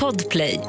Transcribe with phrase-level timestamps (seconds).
[0.00, 0.60] Podplay.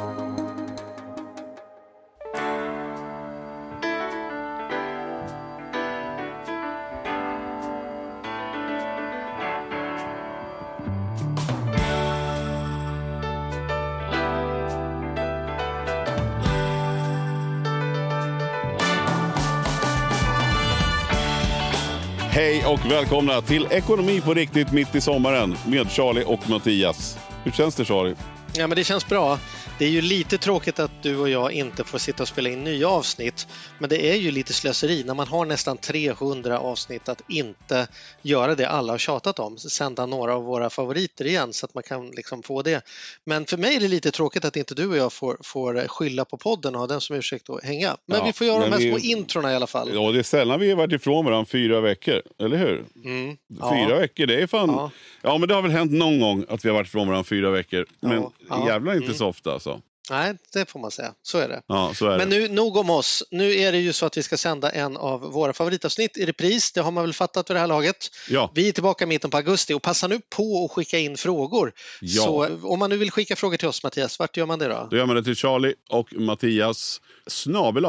[22.31, 27.24] Hej och välkomna till Ekonomi på riktigt mitt i sommaren med Charlie och Mattias.
[27.45, 28.15] Hur känns det Shari?
[28.53, 29.39] Ja, men det känns bra.
[29.79, 32.63] Det är ju lite tråkigt att du och jag inte får sitta och spela in
[32.63, 33.47] nya avsnitt.
[33.79, 37.87] Men det är ju lite slöseri när man har nästan 300 avsnitt att inte
[38.21, 39.57] göra det alla har tjatat om.
[39.57, 42.81] Sända några av våra favoriter igen så att man kan liksom få det.
[43.25, 46.25] Men för mig är det lite tråkigt att inte du och jag får, får skylla
[46.25, 47.97] på podden och ha den som ursäkt att hänga.
[48.05, 49.89] Men Ja, vi får göra de här vi- små introna i alla fall.
[49.93, 52.85] Ja, det är sällan vi har varit ifrån varandra fyra veckor, eller hur?
[53.05, 53.37] Mm.
[53.49, 53.95] Fyra Ja.
[53.99, 54.69] veckor, det är fan...
[54.69, 54.91] Ja.
[55.21, 55.37] Ja.
[55.37, 57.85] men det har väl hänt någon gång att vi har varit ifrån varandra fyra veckor.
[57.99, 58.67] Men ja.
[58.67, 59.17] jävlar inte Mm.
[59.17, 59.59] så ofta.
[60.09, 61.13] Nej, det får man säga.
[61.21, 61.61] Så är det.
[61.67, 62.39] Ja, så är Men det.
[62.39, 63.23] nu, nog om oss.
[63.31, 66.71] Nu är det ju så att vi ska sända en av våra favoritavsnitt i repris.
[66.71, 67.97] Det har man väl fattat vid det här laget.
[68.29, 71.17] Ja, Vi är tillbaka i mitten på augusti och passa nu på att skicka in
[71.17, 71.73] frågor.
[72.01, 72.23] Ja.
[72.23, 74.87] Så om man nu vill skicka frågor till oss Mattias, vart gör man det då?
[74.91, 77.85] då gör man det till Charlie och Mattias snabel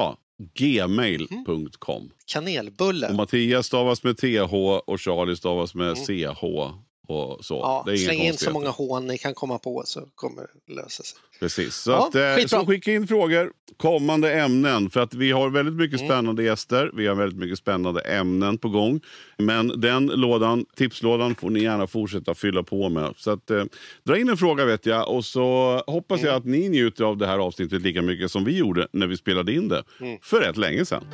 [0.54, 2.10] gmail.com.
[2.26, 3.08] Kanelbulle.
[3.08, 4.54] Och Mattias stavas med TH
[4.86, 6.44] och Charlie stavas med CH
[7.10, 7.54] och så.
[7.54, 10.74] Ja, det är släng in så många hån ni kan komma på så kommer det
[10.74, 11.18] lösa sig.
[11.40, 11.74] Precis.
[11.74, 12.60] Så, Ja, att, eh, skitbra.
[12.60, 14.90] så skicka in frågor, kommande ämnen.
[14.90, 16.08] För att vi har väldigt mycket Mm.
[16.10, 16.90] spännande gäster.
[16.94, 19.00] Vi har väldigt mycket spännande ämnen på gång.
[19.38, 23.14] Men den lådan, tipslådan får ni gärna fortsätta fylla på med.
[23.16, 23.64] Så att, eh,
[24.04, 25.08] dra in en fråga vet jag.
[25.08, 26.28] Och så hoppas Mm.
[26.30, 29.16] jag att ni njuter av det här avsnittet lika mycket som vi gjorde när vi
[29.16, 29.82] spelade in det.
[30.00, 30.18] Mm.
[30.22, 31.04] För rätt länge sedan.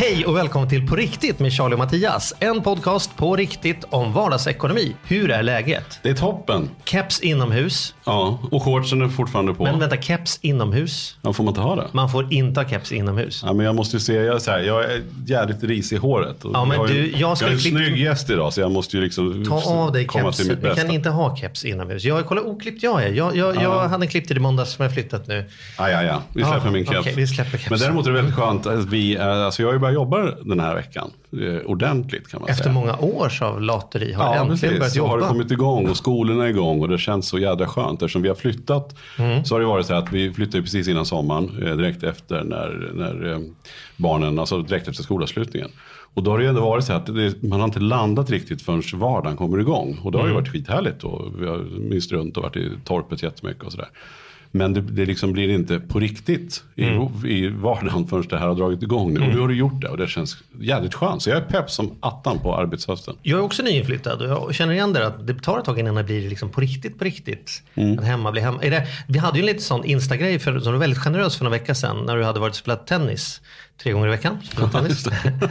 [0.00, 2.34] Hej och välkommen till På riktigt med Charlie och Mattias.
[2.40, 4.96] En podcast på riktigt om vardagsekonomi.
[5.06, 5.98] Hur är läget?
[6.02, 6.70] Det är toppen.
[6.84, 7.94] Keps inomhus.
[8.04, 9.62] Ja, och shortsen är fortfarande på.
[9.64, 11.16] Men vänta, keps inomhus?
[11.22, 11.86] Ja, får man inte ha det?
[11.92, 13.42] Man får inte ha keps inomhus.
[13.46, 15.98] Ja, men jag måste ju se, jag är, så här, jag är jävligt risig i
[15.98, 16.36] håret.
[16.52, 18.60] Ja, men jag, ju- du, jag ska jag är en klippa- snygg gäst idag så
[18.60, 20.46] jag måste ju liksom Ta av dig komma till kepsen.
[20.56, 20.82] mitt Vi bästa.
[20.82, 22.04] kan inte ha keps inomhus.
[22.04, 23.08] Jag, kolla oklippt jag är.
[23.12, 25.44] Jag, jag, jag hade en klipptid i måndags som jag flyttat nu.
[25.78, 26.22] Ja, ja, ja.
[26.34, 26.98] Vi släpper Ja, min keps.
[27.00, 27.70] okej, vi släpper kepsen.
[27.70, 30.44] Men däremot är det väldigt skönt att vi, är- alltså jag har ju börjat jobba
[30.44, 31.10] den här veckan.
[31.32, 32.74] Eh, ordentligt kan man Efter säga.
[32.74, 34.96] många års av lateri har Ja, jag äntligen börjat precis.
[34.98, 35.32] Så har det jobba.
[35.32, 38.02] kommit igång och skolorna är igång och det känns så jädra skönt.
[38.02, 39.44] Eftersom vi har flyttat Mm.
[39.44, 41.62] så har det varit så här att vi flyttade precis innan sommaren.
[41.62, 43.38] eh, Direkt efter när, när eh,
[43.96, 45.68] barnen, alltså direkt efter skolavslutningen.
[46.14, 48.62] Och då har det ju ändå varit så att det, man har inte landat riktigt
[48.62, 49.98] förrän vardagen kommer igång.
[50.02, 50.42] Och det har ju Mm.
[50.42, 51.04] varit skithärligt.
[51.04, 53.88] Och vi har myst runt och varit i torpet jättemycket och sådär.
[54.52, 57.26] Men det, det liksom blir inte på riktigt i, Mm.
[57.26, 59.20] i vardagen förrän det här har dragit igång nu.
[59.20, 61.22] Och nu har det gjort det och det känns jävligt skönt.
[61.22, 63.14] Så jag är pepp som attan på arbetshösten.
[63.22, 65.94] Jag är också nyinflyttad och jag känner igen det att det tar ett tag innan
[65.94, 67.62] det blir liksom på riktigt, på riktigt.
[67.74, 67.98] Mm.
[67.98, 68.62] Att hemma blir hemma.
[68.62, 71.44] Är det, vi hade ju en liten sån Insta-grej för, som var väldigt generös för
[71.44, 73.40] några veckor sedan när du hade varit och spelat tennis
[73.82, 74.38] tre gånger i veckan.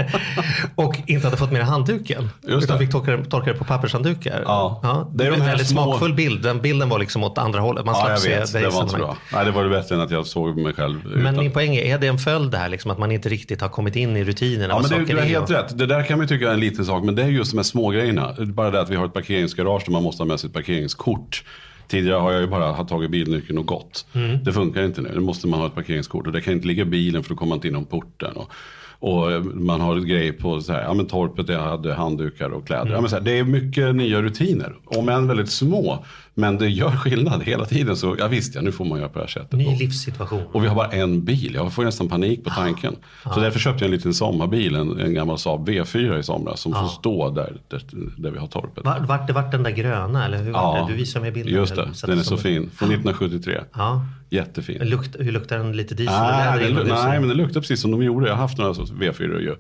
[0.76, 2.30] Och inte hade fått med handduken.
[2.48, 2.84] Just utan det.
[2.86, 4.42] fick torka, torka det på pappershanddukar.
[4.46, 5.10] Ja.
[5.12, 6.44] det Det är de en här väldigt små- smakfull bild.
[6.44, 7.86] Den bilden var liksom åt andra hållet.
[7.86, 9.18] Man Ja, slapp se dig Det var inte bra.
[9.34, 11.00] Nej, det var det bättre än att jag såg mig själv.
[11.06, 13.30] Men utan- min poäng är, är det en följd det här liksom, att man inte
[13.30, 14.74] riktigt har kommit in i rutinerna?
[14.74, 15.78] Ja, men det, du har helt och- rätt.
[15.78, 17.64] Det där kan man tycka är en liten sak, men det är just de här
[17.64, 18.36] små grejerna.
[18.40, 21.44] Bara det att vi har ett parkeringsgarage där man måste ha med sig ett parkeringskort.
[21.90, 24.06] Tidigare har jag ju bara tagit bilnyckeln och gått.
[24.14, 24.44] Mm.
[24.44, 25.10] Det funkar inte nu.
[25.14, 27.36] Nu måste man ha ett parkeringskort och det kan inte ligga i bilen för då
[27.36, 28.34] kommer man inte inom porten.
[28.36, 28.52] Och,
[29.00, 32.50] och eh, man har ett grej på så här, ja men torpet jag hade handdukar
[32.50, 32.82] och kläder.
[32.82, 32.94] Mm.
[32.94, 34.76] Ja, men så här, det är mycket nya rutiner.
[34.86, 36.06] Om än väldigt små.
[36.34, 37.96] Men det gör skillnad hela tiden.
[37.98, 39.52] Så ja visst, ja, nu får man göra på det här sättet.
[39.52, 40.42] Ny Och- livssituation.
[40.52, 41.52] och vi har bara en bil.
[41.56, 42.96] Jag får nästan panik på tanken.
[43.34, 46.60] Så därför köpte jag en liten sommarbil, en, en gammal Saab V4 i somras.
[46.62, 47.82] Som får stå där, där,
[48.18, 48.86] där vi har torpet.
[48.86, 50.26] Vart, vart det vart den där gröna?
[50.26, 50.88] Eller hur var det?
[50.88, 51.54] Du visar mig bilden.
[51.54, 51.82] just det.
[51.82, 52.08] eller?
[52.08, 52.70] Den är så fin.
[52.76, 53.62] Från 1973.
[53.74, 54.06] Ja.
[54.30, 54.78] Jättefin.
[54.90, 55.78] Lukt, hur luktar den?
[55.78, 58.28] Lite diesel läder den, nej, men den luktar precis som de gjorde.
[58.28, 59.56] Jag har haft några sorts V4 ju.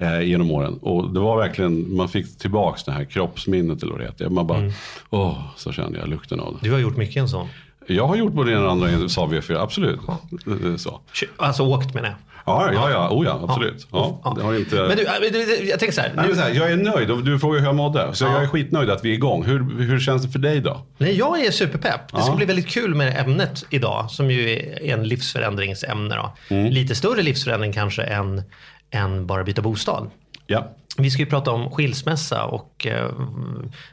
[0.00, 0.78] Eh, genom åren.
[0.82, 4.28] Och det var verkligen, man fick tillbaks det här kroppsminnet eller vad det heter.
[4.28, 4.72] Man bara, Mm.
[5.10, 6.68] åh, så kände jag lukten av det.
[6.68, 7.48] Du har gjort mycket en sån.
[7.86, 10.00] Jag har gjort både det ena och andra i Saab V4, absolut.
[10.46, 11.00] Är Så.
[11.36, 12.16] Alltså åkt menar jag.
[12.46, 13.86] Ja, ja, ja, oh ja, absolut.
[13.92, 14.36] Ja, Ja.
[14.42, 14.74] Har inte...
[14.76, 16.12] Men du, äh, du, jag tänker så här.
[16.16, 18.14] Nej, Nu, så här, jag är nöjd och du frågar hur jag mådde.
[18.14, 19.44] Så jag är skitnöjd att vi är igång.
[19.44, 20.80] Hur, hur känns det för dig då?
[20.98, 22.00] nej, jag är superpepp.
[22.12, 22.36] Det ska Ja.
[22.36, 26.14] bli väldigt kul med ämnet idag som ju är en livsförändringsämne.
[26.16, 26.36] Då.
[26.54, 26.72] Mm.
[26.72, 28.42] Lite större livsförändring kanske än,
[28.90, 30.10] än bara byta bostad.
[30.46, 30.68] Ja.
[31.00, 33.10] Vi ska ju prata om skilsmässa och eh,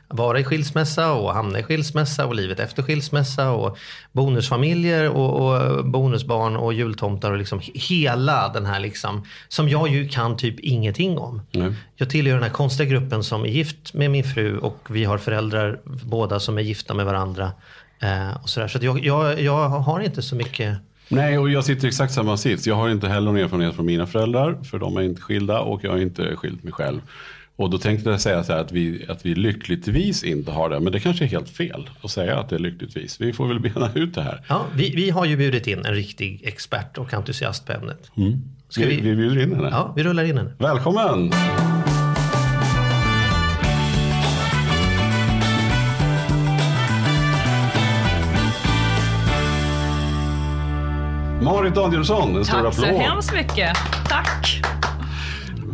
[0.08, 3.78] vara i skilsmässa och hamna i skilsmässa och livet efter skilsmässa och
[4.12, 10.10] bonusfamiljer och, och bonusbarn och jultomtar och liksom hela den här liksom som jag ju
[10.10, 11.42] kan typ ingenting om.
[11.52, 11.74] Nej.
[11.96, 15.18] Jag tillhör den här konstiga gruppen som är gift med min fru och vi har
[15.18, 17.52] föräldrar båda som är gifta med varandra.
[18.02, 18.68] Eh, och sådär.
[18.68, 20.78] Så jag, jag, jag har inte så mycket
[21.08, 22.68] Nej, och jag sitter i exakt samma sits.
[22.68, 25.84] Jag har inte heller någon erfarenhet från mina föräldrar, för de är inte skilda och
[25.84, 27.02] jag har inte skilt mig själv.
[27.58, 30.80] Och då tänkte jag säga så här att vi, att vi lyckligtvis inte har det.
[30.80, 33.22] Men det kanske är helt fel att säga att det är lyckligtvis.
[33.22, 34.42] Vi får väl bena ut det här.
[34.48, 38.12] Ja, vi, vi har ju bjudit in en riktig expert och entusiast på ämnet.
[38.70, 39.70] Ska Vi, vi, vi bjuder in henne.
[39.72, 40.52] Ja, vi rullar in henne.
[40.60, 41.32] Välkommen!
[51.42, 53.02] Marit Danielsson, en stor Tack så applåd.
[53.02, 53.78] hemskt mycket.
[54.10, 54.62] Tack.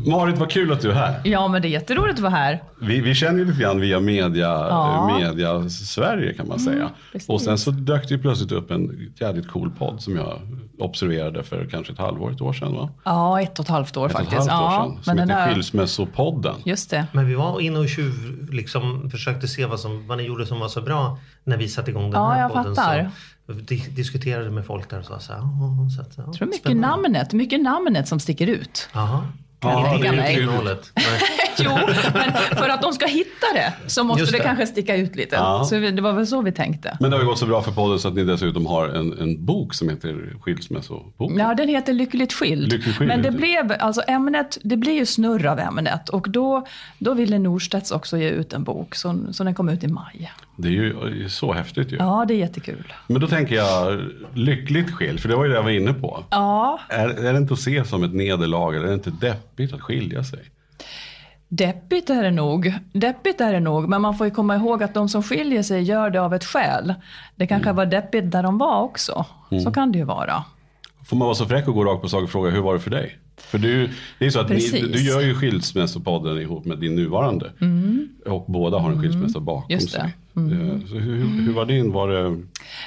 [0.08, 1.22] Marit, vad kul att du är här.
[1.24, 2.64] Ja, men det är jätteroligt att vara här.
[2.82, 5.10] Vi, vi känner ju lite grann via media, Ja.
[5.10, 6.90] Mm, media Sverige kan man säga.
[7.12, 7.30] precis.
[7.30, 10.40] och sen så dök det ju plötsligt upp en jävligt cool podd som jag
[10.80, 12.90] observerade för kanske ett halvår, ett år sedan va?
[13.06, 14.50] Ja, ett och ett halvt år Ett och ett faktiskt.
[14.52, 15.18] halvt år ja, sedan.
[15.18, 16.56] Som heter Skilsmässopodden.
[16.66, 17.06] just det.
[17.12, 18.14] Men vi var inne och tjuv,
[18.52, 21.92] liksom, försökte se vad, som, vad ni gjorde som var så bra när vi satte
[21.92, 22.76] igång den Ja, här jag podden.
[22.76, 23.04] fattar.
[23.04, 23.10] Så
[23.96, 27.62] diskuterade med folk där och sa så här, "Ja, så att, ja, mycket namnet, mycket
[27.62, 28.90] namnet som sticker ut.
[29.62, 29.88] Jaha.
[29.88, 30.92] Ja, inte det är innehållet.
[30.96, 31.06] Nej.
[31.64, 31.72] Jo,
[32.14, 34.44] men för att de ska hitta det så måste det, det.
[34.44, 35.36] kanske sticka ut lite.
[35.36, 35.64] Ja.
[35.66, 36.98] Så vi- det var väl så vi tänkte.
[37.00, 39.20] Men det har ju gått så bra för podden så att ni dessutom har en,
[39.20, 41.38] en bok som heter Skilsmässoboken.
[41.38, 42.72] Ja, den heter Lyckligt skild.
[42.74, 46.66] Lyckligt skild Men det blev, alltså ämnet, det blir ju snurr av ämnet och då,
[46.98, 50.32] då ville Norstedts också ge ut en bok, så, så den kom ut i maj.
[50.56, 51.96] Det är ju så häftigt ju.
[52.00, 52.94] Ja, det är jättekul.
[53.08, 54.02] Men då tänker jag,
[54.34, 56.24] lyckligt skild, för det var ju det jag var inne på.
[56.30, 59.12] Ja, Är, är det inte att se som ett nederlag eller är det inte
[59.52, 60.40] deppigt att skilja sig?
[61.48, 62.74] Deppigt är det nog.
[62.94, 65.82] Deppigt är det nog, men man får ju komma ihåg att de som skiljer sig
[65.84, 66.94] gör det av ett skäl.
[67.36, 67.76] Det kanske Mm.
[67.76, 69.26] var deppigt där de var också.
[69.64, 70.44] Så kan det ju vara.
[71.06, 72.80] Får man vara så fräck och gå rakt på sak och fråga hur var det
[72.80, 73.18] för dig?
[73.38, 73.90] För du,
[74.20, 77.52] det är så att ni, du gör ju skilsmässopodden ihop med din nuvarande.
[78.26, 79.80] Och båda har en skilsmässa bakom Mm.
[79.86, 79.92] Det.
[79.92, 80.14] sig.
[80.36, 81.92] Eh, Så hur, hur var din?
[81.92, 82.42] Var det,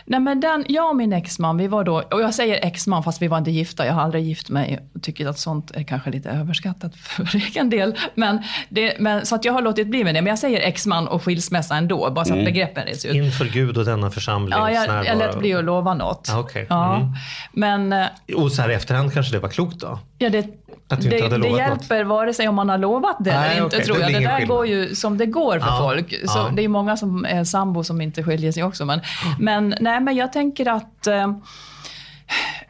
[0.05, 3.23] Nej, men den, jag och min exman, vi var då, och jag säger exman fast
[3.23, 6.11] vi var inte gifta, jag har aldrig gift mig och tycker att sånt är kanske
[6.11, 7.94] lite överskattat för egen del.
[8.14, 11.08] Men det, men, så att jag har låtit bli med det, men jag säger exman
[11.08, 12.46] och skilsmässa ändå, bara så Mm.
[12.46, 13.14] att begreppen reds ut.
[13.14, 14.58] Inför Gud och denna församling.
[14.58, 16.29] Ja, jag, jag lät bli att lova något.
[16.31, 16.67] Ja, okej.
[16.69, 16.96] Ja.
[16.96, 17.08] Mm.
[17.52, 18.06] Men eh,
[18.37, 19.99] Och så här i efterhand kanske det var klokt då?
[20.19, 20.46] Ja, det,
[20.88, 23.96] det, det hjälper vare sig om man har lovat det Nej, eller inte okej, tror
[23.96, 24.08] det jag.
[24.12, 24.56] Det ingen där skillnad.
[24.56, 26.10] går ju som det går för Ja, folk.
[26.10, 26.50] Så ja.
[26.56, 28.84] Det är många som är sambo som inte skiljer sig också.
[28.84, 29.00] Men,
[29.38, 31.32] men, nej, men jag tänker att eh,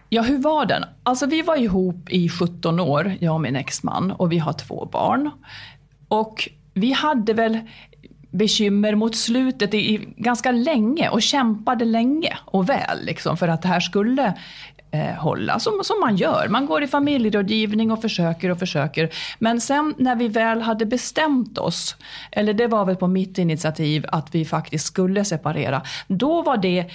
[0.08, 0.84] Ja, hur var den?
[1.02, 4.88] Alltså vi var ihop i 17 år, jag och min exman, och vi har två
[4.92, 5.30] barn.
[6.08, 7.58] Och vi hade väl
[8.30, 13.62] bekymmer mot slutet i, i ganska länge och kämpade länge och väl liksom, för att
[13.62, 14.34] det här skulle
[14.94, 16.48] eh, hålla, som, som man gör.
[16.48, 19.10] Man går i familjerådgivning och försöker och försöker.
[19.38, 21.96] Men sen när vi väl hade bestämt oss,
[22.32, 26.86] eller det var väl på mitt initiativ att vi faktiskt skulle separera, då var det,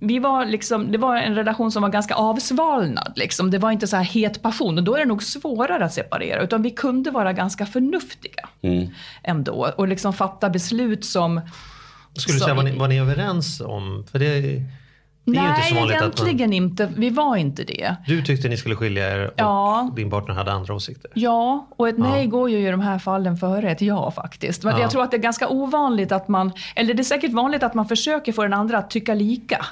[0.00, 3.12] vi var liksom, det var en relation som var ganska avsvalnad.
[3.16, 3.50] Liksom.
[3.50, 6.42] Det var inte så här het passion och då är det nog svårare att separera.
[6.42, 8.48] Utan vi kunde vara ganska förnuftiga
[9.22, 11.40] ändå och liksom fatta beslut som
[12.16, 14.04] Skulle du säga var ni, var ni överens om?
[14.12, 14.62] För det,
[15.32, 16.92] det är Nej, ju inte så vanligt att man, egentligen inte.
[16.96, 17.96] Vi var inte det.
[18.06, 19.90] Du tyckte ni skulle skilja er och Ja.
[19.96, 21.10] din partner hade andra åsikter.
[21.14, 24.64] Ja, och ett nej går ju i de här fallen före ett ja faktiskt.
[24.64, 24.80] Men Ja.
[24.80, 27.74] jag tror att det är ganska ovanligt att man, eller det är säkert vanligt att
[27.74, 29.66] man försöker få den andra att tycka lika.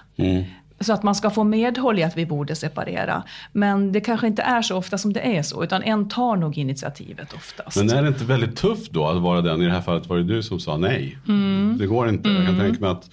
[0.81, 3.23] Så att man ska få medhåll i att vi borde separera.
[3.53, 6.59] Men det kanske inte är så ofta som det är så, utan en tar nog
[6.59, 7.77] initiativet oftast.
[7.77, 9.63] men är det inte väldigt tufft då att vara den?
[9.63, 11.19] I det här fallet var det du som sa nej.
[11.29, 11.77] Mm.
[11.79, 12.29] Det går inte.
[12.29, 13.11] Jag kan tänka mig att,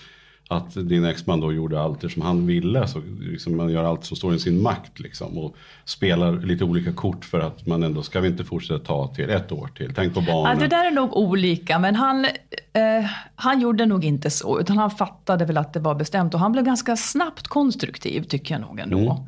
[0.49, 2.87] att din exman då gjorde allt det som han ville.
[2.87, 4.99] Så liksom man gör allt som står i sin makt.
[4.99, 9.07] Liksom, och spelar lite olika kort för att man ändå, ska vi inte fortsätta ta
[9.07, 9.93] till ett år till?
[9.95, 10.59] Tänk på Ja, barnen.
[10.59, 12.25] det där är nog olika, men han,
[12.73, 14.59] eh, han gjorde nog inte så.
[14.59, 18.53] Utan han fattade väl att det var bestämt och han blev ganska snabbt konstruktiv tycker
[18.55, 19.27] jag nog ändå.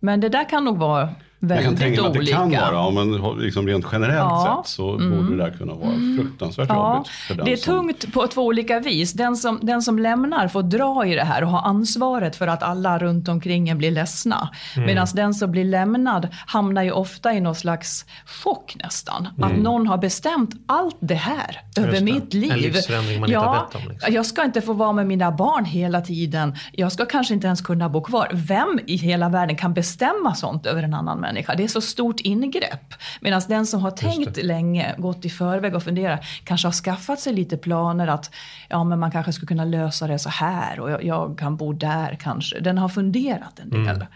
[0.00, 1.08] Men det där kan nog vara
[1.42, 1.56] Mm.
[1.56, 4.52] jag kan väldigt tänka mig att det kan vara, man liksom rent generellt Ja.
[4.52, 4.64] Mm.
[4.64, 7.08] sett så borde det där kunna vara fruktansvärt Ja, jobbigt.
[7.08, 9.12] För den det är som, tungt på två olika vis.
[9.12, 12.62] Den som, den som lämnar får dra i det här och ha ansvaret för att
[12.62, 14.48] alla runt omkring en blir ledsna.
[14.76, 14.86] Mm.
[14.86, 19.28] Medan den som blir lämnad hamnar ju ofta i någon slags chock nästan.
[19.42, 22.00] Att någon har bestämt allt det här över det.
[22.00, 22.52] mitt liv.
[22.52, 24.14] En livsförändring man inte har om, liksom.
[24.14, 26.54] Jag ska inte få vara med mina barn hela tiden.
[26.72, 28.28] Jag ska kanske inte ens kunna bo kvar.
[28.32, 31.27] Vem i hela världen kan bestämma sånt över en annan människa.
[31.34, 32.94] Det är så stort ingrepp.
[33.20, 37.32] Medan den som har tänkt länge, gått i förväg och funderat, kanske har skaffat sig
[37.32, 38.30] lite planer att
[38.68, 41.72] ja, men man kanske skulle kunna lösa det så här och jag, jag kan bo
[41.72, 42.60] där kanske.
[42.60, 44.06] Den har funderat en del.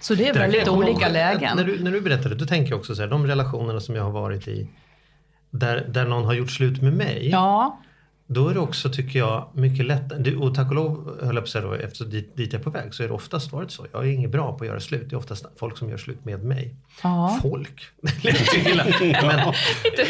[0.00, 1.56] Så det är Det väldigt olika lägen.
[1.56, 4.04] När du, när du berättade, då tänker jag också så här, de relationerna som jag
[4.04, 4.68] har varit i
[5.50, 7.28] där, där någon har gjort slut med mig.
[7.28, 7.80] Ja,
[8.28, 10.36] Då är det också, tycker jag, mycket lättare.
[10.36, 12.94] Och tack och lov, höll jag på då, efter dit, dit jag är på väg,
[12.94, 13.86] så är det oftast varit så.
[13.92, 15.10] Jag är inget bra på att göra slut.
[15.10, 16.74] Det är oftast folk som gör slut med mig.
[17.02, 17.38] Ja.
[17.42, 17.82] Folk.
[18.02, 19.52] Men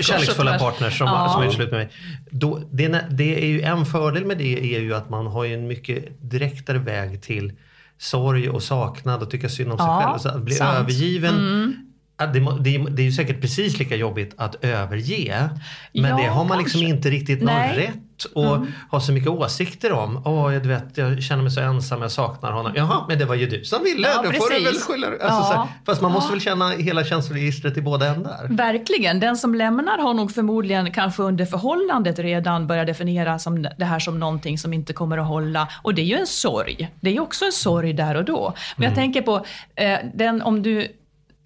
[0.02, 1.28] kärleksfulla partners som, Ja.
[1.34, 1.88] som gjort slut med mig.
[2.30, 5.66] Då, det, det är ju en fördel med det är ju att man har en
[5.66, 7.52] mycket direktare väg till
[7.98, 10.18] sorg och saknad och tycka synd om sig Ja, själv.
[10.18, 10.70] Så att bli sant.
[10.70, 10.82] Mm.
[10.82, 11.34] övergiven.
[11.34, 11.85] Ja,
[12.18, 12.26] Det,
[12.60, 15.48] det, är- det är ju säkert precis lika jobbigt att överge.
[15.92, 16.96] Men Ja, det har man liksom kanske.
[16.96, 17.76] inte riktigt någon Nej.
[17.78, 17.96] rätt
[18.36, 20.22] att ha så mycket åsikter om.
[20.24, 22.72] Åh, jag, vet, jag känner mig så ensam, jag saknar honom.
[22.76, 24.08] Jaha, men det var ju du som ville.
[24.08, 24.84] Ja, Då får du väl precis.
[24.84, 25.06] skylla.
[25.20, 25.26] Ja.
[25.26, 26.32] alltså, så här, Fast man måste Ja.
[26.32, 28.46] väl känna hela känsloregistret i båda ändar.
[28.50, 29.20] Verkligen.
[29.20, 33.98] Den som lämnar har nog förmodligen kanske under förhållandet redan börjat definiera som det här
[33.98, 35.68] som någonting som inte kommer att hålla.
[35.82, 36.90] Och det är ju en sorg.
[37.00, 38.54] Det är ju också en sorg där och då.
[38.76, 40.88] Men jag tänker på eh, den om du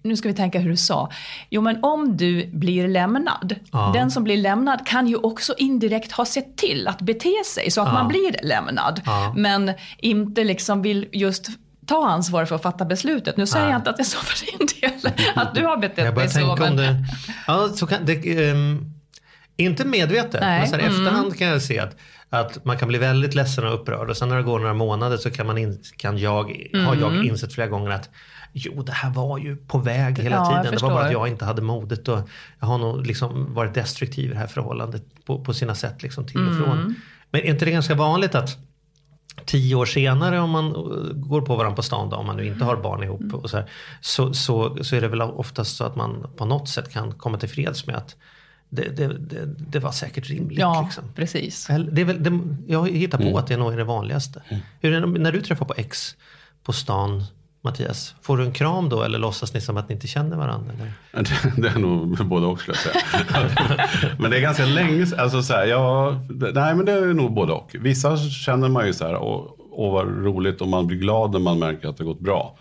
[0.03, 1.11] nu ska vi tänka hur du sa.
[1.49, 3.91] Jo, men om du blir lämnad, Ja.
[3.93, 7.81] den som blir lämnad kan ju också indirekt ha sett till att bete sig så
[7.81, 7.93] att Ja.
[7.93, 9.01] man blir lämnad.
[9.05, 9.33] Ja.
[9.37, 11.47] Men inte liksom vill just
[11.85, 13.37] ta ansvar för att fatta beslutet.
[13.37, 16.05] Nu säger jag inte att det är så för din del, att du har betett
[16.05, 16.37] Jag dig så.
[16.39, 16.95] tänka om men- det.
[17.47, 18.85] Ja, så kan, det ehm,
[19.57, 20.93] inte medvetet, Nej, men så här, mm.
[20.93, 21.95] efterhand kan jag se att,
[22.29, 25.17] att man kan bli väldigt ledsen och upprörd och sen när det går några månader
[25.17, 26.43] så kan, man in, kan jag,
[26.73, 26.99] har Mm.
[26.99, 28.09] jag insett flera gånger att
[28.53, 30.75] Jo, det här var ju på väg hela Ja, jag tiden.
[30.75, 31.21] Det var bara att förstår.
[31.27, 32.19] jag inte hade modet och
[32.59, 36.25] jag har nog liksom varit destruktiv i det här förhållandet på, på sina sätt liksom
[36.27, 36.63] till och Mm.
[36.63, 36.95] från.
[37.31, 38.57] Men är inte det ganska vanligt att
[39.45, 42.45] tio år senare om man uh, går på varandra på stan då, om man nu
[42.45, 43.35] inte har barn ihop Mm.
[43.35, 43.65] och så, här,
[44.01, 47.37] så, så, så är det väl oftast så att man på något sätt kan komma
[47.37, 48.15] till freds med att
[48.69, 50.59] det, det, det, det var säkert rimligt.
[50.59, 51.03] Ja, Liksom.
[51.15, 51.67] precis.
[51.91, 53.35] Det är väl, det, jag hittar på Mm.
[53.35, 54.41] att det nog är det vanligaste.
[54.81, 56.15] Hur är det, när du träffar på ex
[56.63, 57.23] på stan,
[57.63, 60.71] Mattias, får du en kram då eller låtsas ni som att ni inte känner varandra?
[60.73, 60.91] Eller?
[61.61, 63.89] Det är nog både och skulle jag säga.
[64.19, 65.07] men det är ganska länge.
[65.17, 67.75] Alltså så här, ja, nej men det är nog både och.
[67.79, 71.39] Vissa känner man ju så här, åh, åh vad roligt och man blir glad när
[71.39, 72.57] man märker att det har gått bra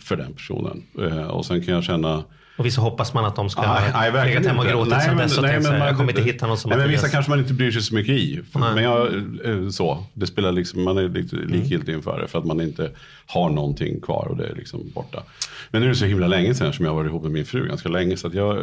[0.00, 0.82] för den personen.
[1.00, 2.24] Eh, och sen kan jag känna
[2.56, 5.16] Och vissa hoppas man att de ska Nej, ha legat hemma och gråtit Nej, sen
[5.16, 6.88] men- dess och nej, tänkt man- jag kommer inte hitta någon som nej, men.
[6.88, 8.40] Vissa kanske man inte bryr sig så mycket i.
[8.54, 9.06] Men jag,
[9.44, 12.90] eh, så, det spelar liksom, man är lite likgiltig inför det för att man inte
[13.26, 15.22] har någonting kvar och det är liksom borta.
[15.70, 17.66] Men nu är det så himla länge sedan som jag var ihop med min fru
[17.68, 18.56] ganska länge så att jag,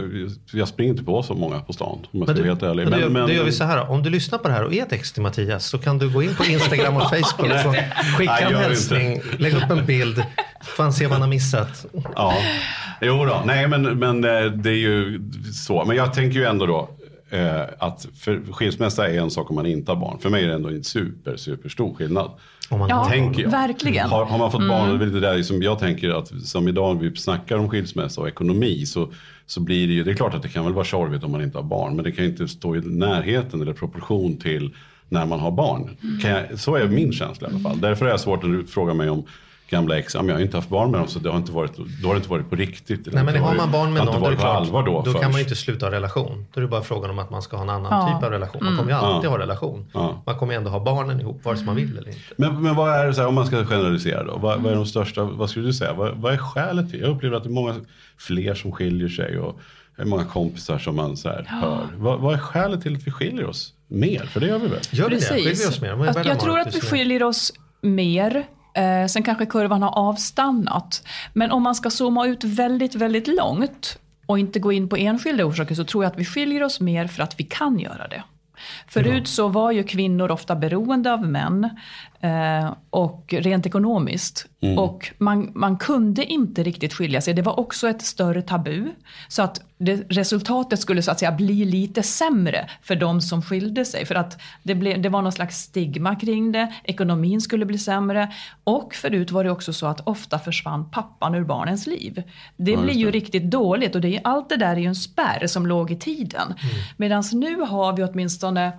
[0.53, 2.87] jag springer inte på så många på stan om jag Men ska vara helt ärlig.
[2.89, 4.73] men Men, men, då gör vi så här, om du lyssnar på det här och
[4.73, 7.75] är ett ex till Mattias så kan du gå in på Instagram och Facebook och
[8.17, 10.23] skicka Nej, en hälsning, lägg upp en bild,
[10.63, 11.85] får han se vad han har missat.
[12.15, 12.33] Ja,
[13.01, 13.41] jo då.
[13.45, 15.21] Nej, men, men eh, det är ju
[15.53, 15.85] så.
[15.85, 16.89] Men jag tänker ju ändå då
[17.37, 20.19] eh, att för skilsmässa är en sak om man inte har barn.
[20.19, 22.31] För mig är det ändå en super, super stor skillnad.
[22.69, 23.51] Om man Ja, har tänker jag.
[23.51, 24.09] verkligen.
[24.09, 26.99] Har, har man fått barn, och det det där som jag tänker att som idag
[27.01, 29.11] vi snackar om skilsmässa och ekonomi så,
[29.45, 31.41] så blir det ju, det är klart att det kan väl vara tjorvigt om man
[31.41, 34.75] inte har barn, men det kan ju inte stå i närheten eller proportion till
[35.09, 35.89] när man har barn.
[36.21, 37.79] Kan jag, så är min känsla i alla fall.
[37.81, 39.23] Därför är det svårt när du frågar mig om
[39.71, 41.71] gamla ex, ja, jag har inte haft barn med dem så det har inte varit,
[42.01, 43.13] då har det inte varit på riktigt.
[43.13, 45.31] Nej, men har varit- man barn med någon, då är klart, allvar då, då kan
[45.31, 46.45] man ju inte sluta ha relation.
[46.53, 48.13] Då är det bara frågan om att man ska ha en annan Ja.
[48.15, 48.63] typ av relation.
[48.65, 49.85] Man kommer ju alltid ha relation.
[49.93, 50.23] Ja.
[50.25, 52.19] Man kommer ju ändå ha barnen ihop, vare sig man vill eller inte.
[52.37, 54.75] Men, men vad är det, så här, om man ska generalisera då, vad, vad är
[54.75, 56.99] de största, vad skulle du säga, vad, vad är skälet till?
[56.99, 57.75] Jag upplever att det är många
[58.17, 59.59] fler som skiljer sig och
[59.95, 61.87] det är många kompisar som man så här hör.
[61.95, 64.25] Vad, vad är skälet till att vi skiljer oss mer?
[64.25, 64.79] För det gör vi väl?
[64.91, 65.21] Gör vi det?
[65.21, 65.69] Skiljer vi Precis.
[65.69, 66.07] oss mer?
[66.07, 68.43] Alltså, jag tror att vi skiljer oss mer.
[68.73, 71.03] Eh, sen kanske kurvan har avstannat.
[71.33, 75.45] Men om man ska zooma ut väldigt, väldigt långt och inte gå in på enskilda
[75.45, 78.23] orsaker så tror jag att vi skiljer oss mer för att vi kan göra det.
[78.87, 81.69] Förut så var ju kvinnor ofta beroende av män
[82.21, 84.45] eh, och rent ekonomiskt.
[84.77, 87.33] Och man, man kunde inte riktigt skilja sig.
[87.33, 88.91] Det var också ett större tabu.
[89.27, 93.85] Så att det, resultatet skulle så att säga bli lite sämre för de som skilde
[93.85, 94.05] sig.
[94.05, 96.73] För att det, blev, det var någon slags stigma kring det.
[96.83, 98.33] Ekonomin skulle bli sämre.
[98.63, 102.23] Och förut var det också så att ofta försvann pappan ur barnens liv.
[102.55, 105.47] Det blir ju riktigt dåligt och det är, allt det där är ju en spärr
[105.47, 106.47] som låg i tiden.
[106.47, 106.57] Mm.
[106.97, 108.71] Medan nu har vi åtminstone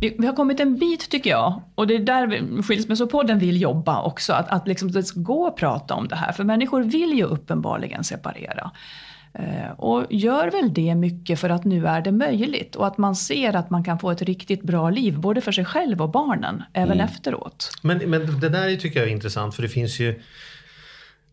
[0.00, 1.62] vi, vi har kommit en bit tycker jag.
[1.74, 4.32] Och det är där Skilsmässopodden vill jobba också.
[4.32, 6.32] Att, att liksom det ska gå att prata om det här.
[6.32, 8.70] För människor vill ju uppenbarligen separera.
[9.38, 12.76] Eh, och gör väl det mycket för att nu är det möjligt.
[12.76, 15.18] Och att man ser att man kan få ett riktigt bra liv.
[15.18, 16.62] Både för sig själv och barnen.
[16.72, 17.70] Även efteråt.
[17.82, 20.22] Men, men det där tycker jag är intressant för det finns ju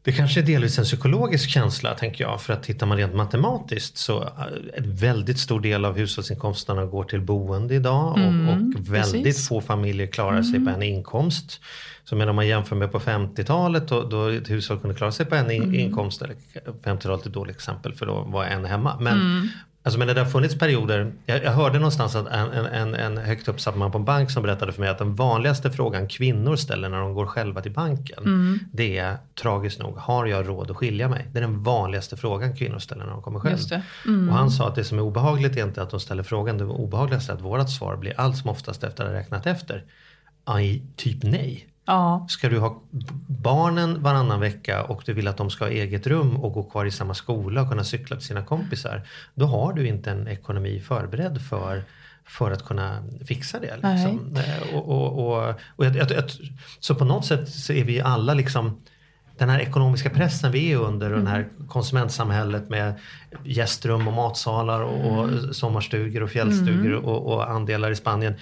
[0.06, 2.42] Det kanske är delvis en psykologisk känsla tänker jag.
[2.42, 4.30] För att tittar man rent matematiskt så eh,
[4.74, 8.12] en väldigt stor del av hushållsinkomsterna går till boende idag.
[8.12, 9.48] och, och väldigt Mm, precis.
[9.48, 11.62] få familjer klarar sig på en inkomst.
[12.04, 15.36] Så om man jämför med på 50-talet då, då ett hushåll kunde klara sig på
[15.36, 16.22] en in, inkomst.
[16.22, 16.36] Eller
[16.84, 18.98] 50-talet är ett dåligt exempel för då var en hemma.
[19.00, 19.50] Men,
[19.86, 23.48] Alltså, men det har funnits perioder, jag, jag hörde någonstans att en, en, en, högt
[23.48, 26.90] uppsatt man på en bank som berättade för mig att den vanligaste frågan kvinnor ställer
[26.90, 28.60] när de går själva till banken.
[28.72, 31.28] Det är tragiskt nog, har jag råd att skilja mig?
[31.32, 33.58] Det är den vanligaste frågan kvinnor ställer när de kommer själv.
[33.70, 33.82] Det.
[34.30, 36.66] Och han sa att det som är obehagligt är inte att de ställer frågan, det
[36.66, 39.84] obehagligaste är att vårat svar blir allt som oftast efter att ha räknat efter.
[40.44, 41.68] Aj, typ nej.
[41.86, 42.82] Ja, Ska du ha
[43.28, 46.86] barnen varannan vecka och du vill att de ska ha eget rum och gå kvar
[46.86, 49.02] i samma skola och kunna cykla till sina kompisar.
[49.36, 51.84] Då har du inte en ekonomi förberedd för,
[52.26, 53.76] för att kunna fixa det.
[53.76, 54.36] Liksom.
[54.38, 56.24] Eh, Och, och, och, och jag, jag, jag,
[56.80, 58.82] så på något sätt så är vi alla liksom
[59.38, 62.94] den här ekonomiska pressen vi är under och det här konsumentsamhället med
[63.44, 68.34] gästrum och matsalar och, och sommarstugor och fjällstugor och, och andelar i Spanien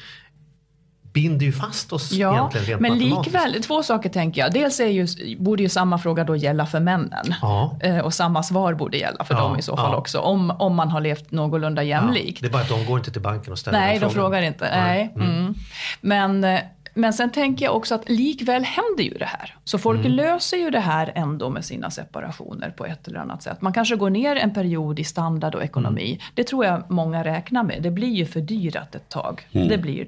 [1.13, 4.53] binder ju fast oss ja egentligen rent men likväl, två saker tänker jag.
[4.53, 7.25] Dels är ju, borde ju samma fråga då gälla för männen.
[7.41, 7.77] Ja.
[7.82, 9.98] Eh, Och samma svar borde gälla för Ja, dem i så fall ja.
[9.98, 10.20] också.
[10.20, 12.41] Om, om man har levt någorlunda jämlikt.
[12.41, 14.25] Det är bara att de går inte till banken och ställer Nej, den de frågan.
[14.32, 14.70] frågar inte.
[14.75, 15.13] Nej.
[15.15, 15.53] Mm.
[16.01, 16.60] Men, eh,
[16.94, 19.56] men sen tänker jag också att likväl händer ju det här.
[19.63, 20.12] Så folk Mm.
[20.12, 23.62] löser ju det här ändå med sina separationer på ett eller annat sätt.
[23.62, 26.06] Man kanske går ner en period i standard och ekonomi.
[26.12, 26.20] Mm.
[26.34, 27.84] Det tror jag många räknar med.
[27.84, 29.48] Det blir ju fördyrat ett tag.
[29.51, 30.03] Det blir ju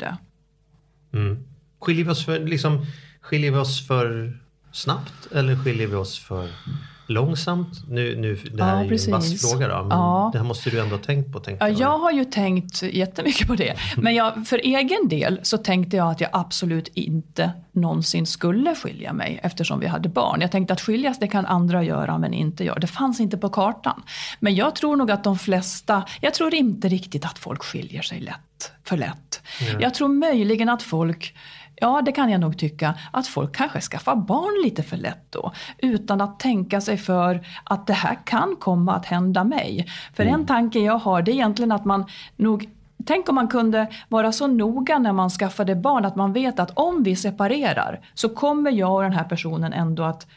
[1.14, 1.44] Mm.
[1.80, 2.86] Skiljer vi oss för, liksom,
[3.22, 4.38] skiljer vi oss för
[4.72, 6.50] snabbt eller skiljer vi oss för
[7.08, 7.84] långsamt?
[7.90, 10.30] Nu, nu, det här Ja, är ju en vass fråga då, men Ja.
[10.34, 11.40] det här måste du ändå ha tänkt på.
[11.40, 11.80] Tänkte Ja, jag.
[11.80, 13.76] jag har ju tänkt jättemycket på det.
[13.98, 19.14] Men jag, för egen del så tänkte jag att jag absolut inte någonsin skulle skilja
[19.14, 20.42] mig eftersom vi hade barn.
[20.42, 22.82] Jag tänkte att skiljas det kan andra göra men inte jag.
[22.82, 24.04] Det fanns inte på kartan.
[24.40, 28.20] Men jag tror nog att de flesta, jag tror inte riktigt att folk skiljer sig
[28.20, 29.42] lätt, för lätt.
[29.80, 31.36] Jag tror möjligen att folk
[31.76, 32.94] Ja, det kan jag nog tycka.
[33.12, 35.52] Att folk kanske skaffar barn lite för lätt då.
[35.78, 39.88] Utan att tänka sig för att det här kan komma att hända mig.
[40.14, 42.70] För en tanke jag har det är egentligen att man nog
[43.06, 46.72] Tänk om man kunde vara så noga när man skaffade barn att man vet att
[46.74, 50.28] om vi separerar så kommer jag och den här personen ändå att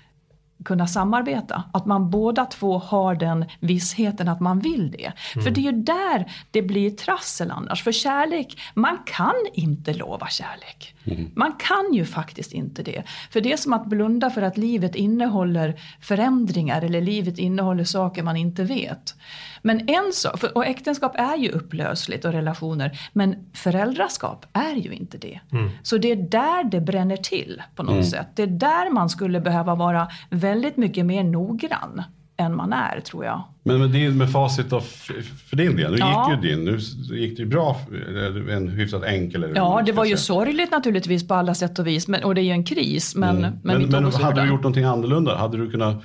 [0.64, 1.62] kunna samarbeta.
[1.72, 5.12] Att man båda två har den vissheten att man vill det.
[5.42, 7.82] För det är ju där det blir trassel annars.
[7.82, 10.94] För kärlek, man kan inte lova kärlek.
[11.34, 13.02] Man kan ju faktiskt inte det.
[13.30, 18.22] För det är som att blunda för att livet innehåller förändringar eller livet innehåller saker
[18.22, 19.14] man inte vet.
[19.62, 25.18] Men en sak, och äktenskap är ju upplösligt och relationer, men föräldraskap är ju inte
[25.18, 25.40] det.
[25.82, 28.26] Så det är där det bränner till på något sätt.
[28.34, 30.08] Det är där man skulle behöva vara
[30.48, 32.02] väldigt mycket mer noggrann
[32.36, 33.42] än man är, tror jag.
[33.62, 36.30] Men med, din, med facit av, för din del, nu Ja.
[36.30, 36.78] gick ju din, nu
[37.16, 37.76] gick det ju bra,
[38.08, 39.44] eller en hyfsat enkel.
[39.44, 42.40] Eller Ja, det var ju sorgligt naturligtvis på alla sätt och vis, men, och det
[42.40, 43.14] är ju en kris.
[43.16, 45.36] Men, men, Men, men, ur hade du gjort någonting annorlunda?
[45.36, 46.02] Hade du kunnat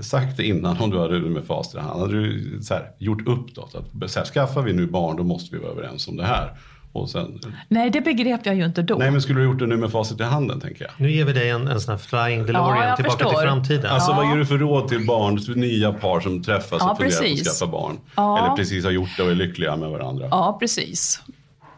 [0.00, 2.00] sagt det innan om du hade det med facit i hand?
[2.00, 3.68] Hade du så här, gjort upp då?
[3.72, 6.24] Så att, så här, skaffar vi nu barn då måste vi vara överens om det
[6.24, 6.50] här.
[6.92, 8.94] Och sen, Nej, det begrep jag ju inte då.
[8.94, 10.90] nej men skulle du gjort det nu med facit i handen tänker jag?
[10.96, 13.30] Nu ger vi dig en, en sån här flying DeLorean jag tillbaka förstår.
[13.40, 13.90] till framtiden.
[13.90, 14.16] Alltså Ja.
[14.16, 17.18] vad ger du för råd till barn, till nya par som träffas Ja, och funderar
[17.18, 17.48] på precis.
[17.48, 17.98] att skaffa barn?
[18.16, 18.38] Ja.
[18.38, 20.28] Eller precis har gjort det och är lyckliga med varandra?
[20.30, 21.22] Ja, precis.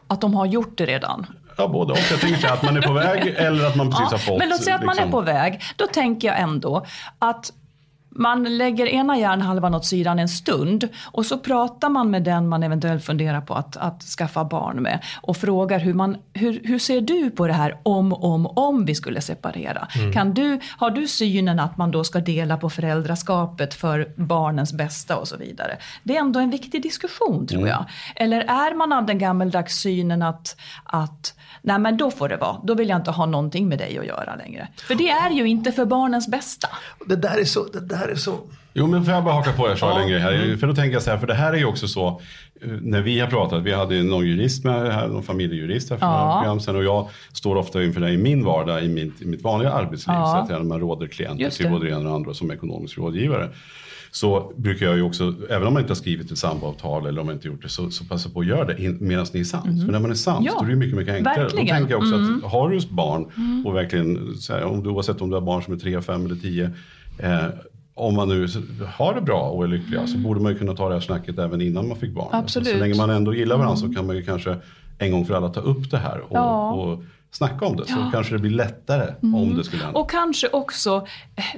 [0.06, 1.26] Att de har gjort det redan.
[1.56, 1.98] Ja, både och.
[2.10, 4.38] Jag tänker att man är på väg eller att man precis har fått.
[4.38, 5.60] Men låt säga att man är liksom- på väg.
[5.76, 6.86] Då tänker jag ändå
[7.18, 7.52] att
[8.14, 12.62] man lägger ena hjärnhalvan åt sidan en stund och så pratar man med den man
[12.62, 17.00] eventuellt funderar på att, att skaffa barn med och frågar hur, man, hur, hur ser
[17.00, 19.88] du på det här om, om, om vi skulle separera?
[20.14, 25.16] Kan du, har du synen att man då ska dela på föräldraskapet för barnens bästa
[25.16, 25.76] och så vidare?
[26.02, 27.84] Det är ändå en viktig diskussion tror jag.
[28.16, 32.60] Eller är man av den gammeldags synen att, att nej men då får det vara,
[32.64, 34.68] då vill jag inte ha någonting med dig att göra längre.
[34.76, 36.68] För det är ju inte för barnens bästa.
[37.06, 37.64] Det där är så...
[37.64, 38.38] Det där är så...
[38.74, 40.02] Jo, men får jag bara haka på er Charlie, Ja.
[40.02, 40.56] en grej här?
[40.56, 42.08] För då tänker jag så här, för det här är ju också så,
[42.62, 46.06] eh, när vi har pratat, vi hade någon jurist med här, någon familjejurist här för
[46.06, 46.24] Ja.
[46.24, 49.26] några program sedan och jag står ofta inför det i min vardag, i mitt, i
[49.26, 50.26] mitt vanliga arbetsliv, Ja.
[50.26, 52.98] så att jag, när man råder klienter till både det ena och andra som ekonomisk
[52.98, 53.48] rådgivare.
[54.14, 57.26] Så brukar jag ju också, även om man inte har skrivit ett samboavtal eller om
[57.26, 59.84] man inte gjort det, så, så passa på att göra det medan ni är sams.
[59.84, 60.46] För när man är sams.
[60.46, 61.40] Ja, då är det mycket, mycket enklare.
[61.40, 61.66] verkligen.
[61.66, 61.72] Mm.
[61.72, 63.26] Då tänker jag också att har du barn,
[63.66, 66.26] och verkligen, så här, om du, oavsett om du har barn som är tre, fem
[66.26, 66.70] eller tio,
[67.18, 67.44] eh,
[67.94, 68.46] om man nu
[68.96, 71.38] har det bra och är lyckliga så borde man ju kunna ta det här snacket
[71.38, 72.28] även innan man fick barn.
[72.32, 72.68] Absolut.
[72.68, 74.56] Så länge man ändå gillar varandra så kan man ju kanske
[74.98, 76.72] en gång för alla ta upp det här och, Ja.
[76.72, 77.86] och snacka om det.
[77.86, 78.10] Så Ja.
[78.12, 79.98] kanske det blir lättare om det skulle hända.
[80.00, 81.06] Och kanske också,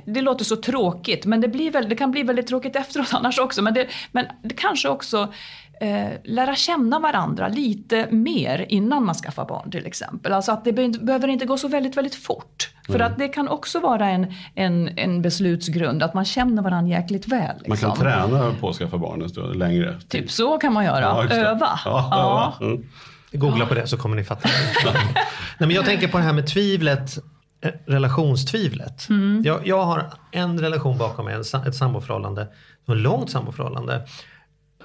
[0.07, 3.39] det låter så tråkigt, men det, blir väl, det kan bli väldigt tråkigt efteråt annars
[3.39, 5.33] också, men det, men det kanske också
[5.81, 10.33] eh, lära känna varandra lite mer innan man skaffar barn till exempel.
[10.33, 12.71] Alltså att det be- behöver inte gå så väldigt, väldigt fort.
[12.87, 13.07] För Mm.
[13.13, 17.57] att det kan också vara en, en, en beslutsgrund, att man känner varandra jäkligt väl.
[17.69, 18.05] Man kan liksom.
[18.05, 20.01] träna på att skaffa barn en stund längre.
[20.09, 21.79] Typ så kan man göra, Ja, öva.
[21.85, 22.53] Ja, Ja.
[22.61, 22.73] öva.
[22.73, 22.87] Mm.
[23.33, 24.49] Googla på det så kommer ni fatta.
[24.85, 25.05] Nej,
[25.59, 27.19] men jag tänker på det här med tvivlet,
[27.65, 29.07] eh, relationstvivlet.
[29.45, 31.35] Jag, jag har en relation bakom mig,
[31.67, 34.03] ett samboförhållande, ett långt samboförhållande.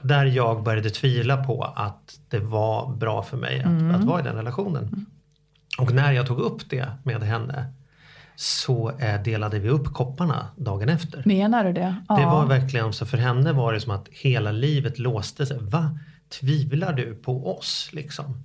[0.01, 4.23] Där jag började tvivla på att det var bra för mig att, att vara i
[4.23, 5.05] den relationen.
[5.77, 7.73] Och när jag tog upp det med henne
[8.35, 11.23] så eh, delade vi upp kopparna dagen efter.
[11.25, 11.95] Menar du det?
[12.09, 12.15] Ja.
[12.15, 15.57] Det var verkligen så för henne var det som att hela livet låste sig.
[15.61, 15.99] Va?
[16.29, 18.43] Tvivlar du på oss liksom?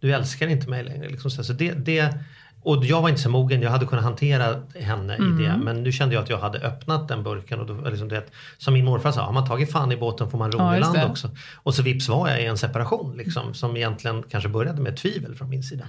[0.00, 1.08] Du älskar inte mig längre.
[1.08, 1.30] Liksom.
[1.30, 2.18] Så det, det,
[2.64, 5.40] och jag var inte så mogen, jag hade kunnat hantera henne Mm.
[5.40, 5.56] i det.
[5.62, 7.60] Men nu kände jag att jag hade öppnat den burken.
[7.60, 8.24] Och då, liksom, det,
[8.58, 10.80] som min morfar sa, har man tagit fan i båten får man ro Ja, i
[10.80, 11.30] land också.
[11.54, 15.34] Och så vips var jag i en separation liksom, som egentligen kanske började med tvivel
[15.34, 15.84] från min sida.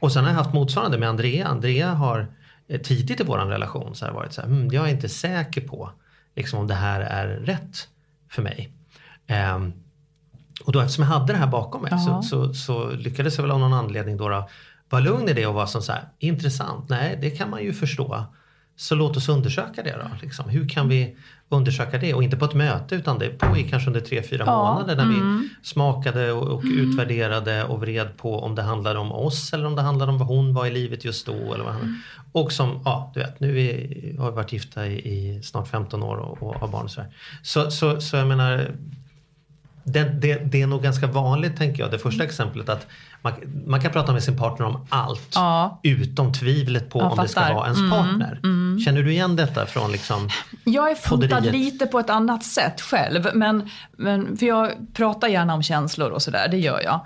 [0.00, 1.46] Och sen har jag haft motsvarande med Andrea.
[1.46, 2.26] Andrea har
[2.68, 5.90] eh, tidigt i vår relation så varit så här, hmm, jag är inte säker på
[6.36, 7.88] liksom, om det här är rätt
[8.30, 8.72] för mig.
[9.26, 9.72] Ehm,
[10.64, 13.50] och då eftersom jag hade det här bakom mig så, så, så lyckades jag väl
[13.50, 14.48] av någon anledning då, då
[14.88, 17.72] vara lugn i det och vara som så här, intressant, nej det kan man ju
[17.72, 18.24] förstå.
[18.76, 20.08] Så låt oss undersöka det då.
[20.22, 20.48] Liksom.
[20.48, 21.16] Hur kan vi
[21.48, 22.14] undersöka det?
[22.14, 25.08] Och inte på ett möte utan det pågick kanske under tre, fyra Ja, månader när
[25.08, 29.76] vi smakade och, och utvärderade och vred på om det handlade om oss eller om
[29.76, 31.54] det handlade om vad hon var i livet just då.
[31.54, 34.98] Eller vad han, och som, ja du vet, nu är, har vi varit gifta i,
[34.98, 37.10] i snart 15 år och, och har barn och så, här.
[37.42, 38.70] så Så, så jag menar,
[39.84, 42.86] det, det, det är nog ganska vanligt tänker jag, det första exemplet att
[43.30, 45.80] man, man kan prata med sin partner om allt Ja.
[45.82, 47.54] utom tvivlet på Jag om det ska fattar.
[47.54, 48.40] vara ens Mm, partner.
[48.84, 50.28] Känner du igen detta från liksom
[50.64, 53.28] Jag är fotad lite på ett annat sätt själv.
[53.34, 57.00] Men, men, för jag pratar gärna om känslor och sådär, det gör jag.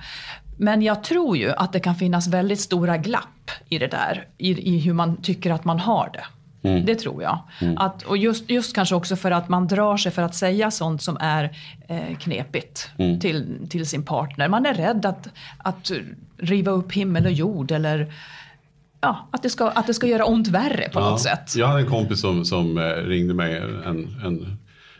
[0.58, 4.26] Men jag tror ju att det kan finnas väldigt stora glapp i det där.
[4.38, 6.24] I, i hur man tycker att man har det.
[6.62, 7.38] Det tror jag.
[7.76, 11.02] Att, och just, just kanske också för att man drar sig för att säga sånt
[11.02, 11.56] som är
[11.88, 14.48] eh, knepigt till, till sin partner.
[14.48, 15.90] Man är rädd att, att
[16.36, 18.12] riva upp himmel och jord eller
[19.00, 21.56] ja, att, det ska, att det ska göra ont värre på något sätt.
[21.56, 24.58] Jag hade en kompis som, som eh, ringde mig en, en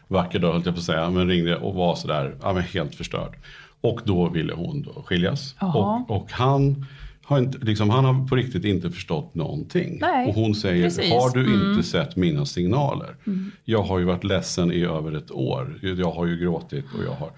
[0.09, 2.95] vacker dag, höll jag på att säga, men ringde och var sådär, ja, men helt
[2.95, 3.37] förstörd.
[3.81, 5.55] Och då ville hon då skiljas.
[5.59, 6.87] Och, och han,
[7.25, 9.99] har inte, liksom, han har på riktigt inte förstått någonting.
[10.01, 11.05] Nej, och hon säger, precis.
[11.05, 11.19] Mm.
[11.19, 13.17] har du inte sett mina signaler?
[13.65, 15.79] Jag har ju varit ledsen i över ett år.
[15.83, 17.31] Jag har ju gråtit och jag har...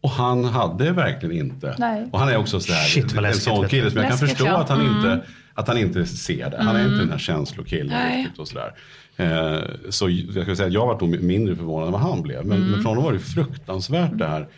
[0.00, 1.74] Och han hade verkligen inte.
[1.78, 2.08] Nej.
[2.12, 4.28] Och han är också sådär, Shit, vad en läskigt, sån kille som jag kan Läskigt,
[4.30, 4.56] förstå ja.
[4.58, 5.20] att han inte
[5.54, 6.56] att han inte ser det.
[6.62, 8.18] Han är inte den här känslokillen Nej.
[8.22, 8.72] riktigt och sådär.
[9.16, 12.46] Eh, så jag ska säga att jag var nog mindre förvånad än vad han blev.
[12.46, 12.70] Men, Mm.
[12.70, 14.48] men för honom var det fruktansvärt det här.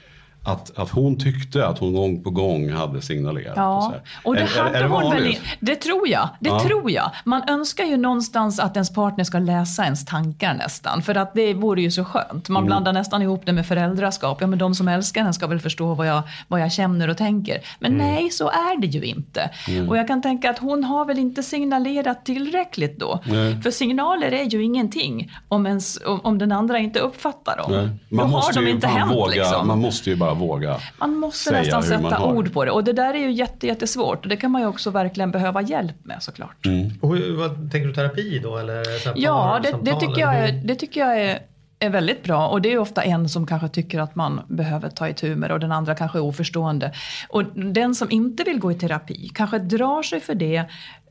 [0.46, 3.48] Att, att hon tyckte att hon gång på gång hade signalerat.
[3.48, 4.00] och så Ja, här.
[4.24, 6.28] och det Är- är- hade är det hon väl Det tror jag.
[6.40, 6.60] Det Ja.
[6.60, 7.10] tror jag.
[7.24, 11.02] Man önskar ju någonstans att ens partner ska läsa ens tankar nästan.
[11.02, 12.48] För att det vore ju så skönt.
[12.48, 14.38] Man blandar nästan ihop det med föräldraskap.
[14.40, 17.16] Ja, men de som älskar en ska väl förstå vad jag, vad jag känner och
[17.16, 17.58] tänker.
[17.78, 19.50] Men nej, så är det ju inte.
[19.88, 23.20] Och jag kan tänka att hon har väl inte signalerat tillräckligt då.
[23.24, 23.62] Nej.
[23.62, 27.72] För signaler är ju ingenting om, ens, om, om den andra inte uppfattar dem.
[27.72, 27.88] Nej.
[28.08, 29.66] Då Man har måste, de ju inte hänt våga, liksom.
[29.66, 32.32] man måste ju bara våga Man måste säga nästan sätta har.
[32.34, 32.70] ord på det.
[32.70, 34.22] Och det där är ju jätte, jättesvårt.
[34.22, 36.66] Och det kan man ju också verkligen behöva hjälp med såklart.
[36.66, 36.90] Mm.
[37.00, 38.56] Och hur, vad, tänker du terapi då?
[38.58, 38.82] Eller
[39.16, 41.38] Ja, det, det tycker jag, är, det tycker jag är,
[41.78, 42.48] är väldigt bra.
[42.48, 45.54] Och det är ofta en som kanske tycker att man behöver ta itu med det
[45.54, 46.92] och den andra kanske är oförstående.
[47.28, 50.64] Och den som inte vill gå i terapi kanske drar sig för det.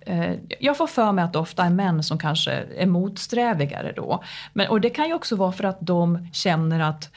[0.06, 4.24] Eh, Jag får för mig att det ofta är män som kanske är motsträvigare då.
[4.54, 7.10] Men, och det kan ju också vara för att de känner att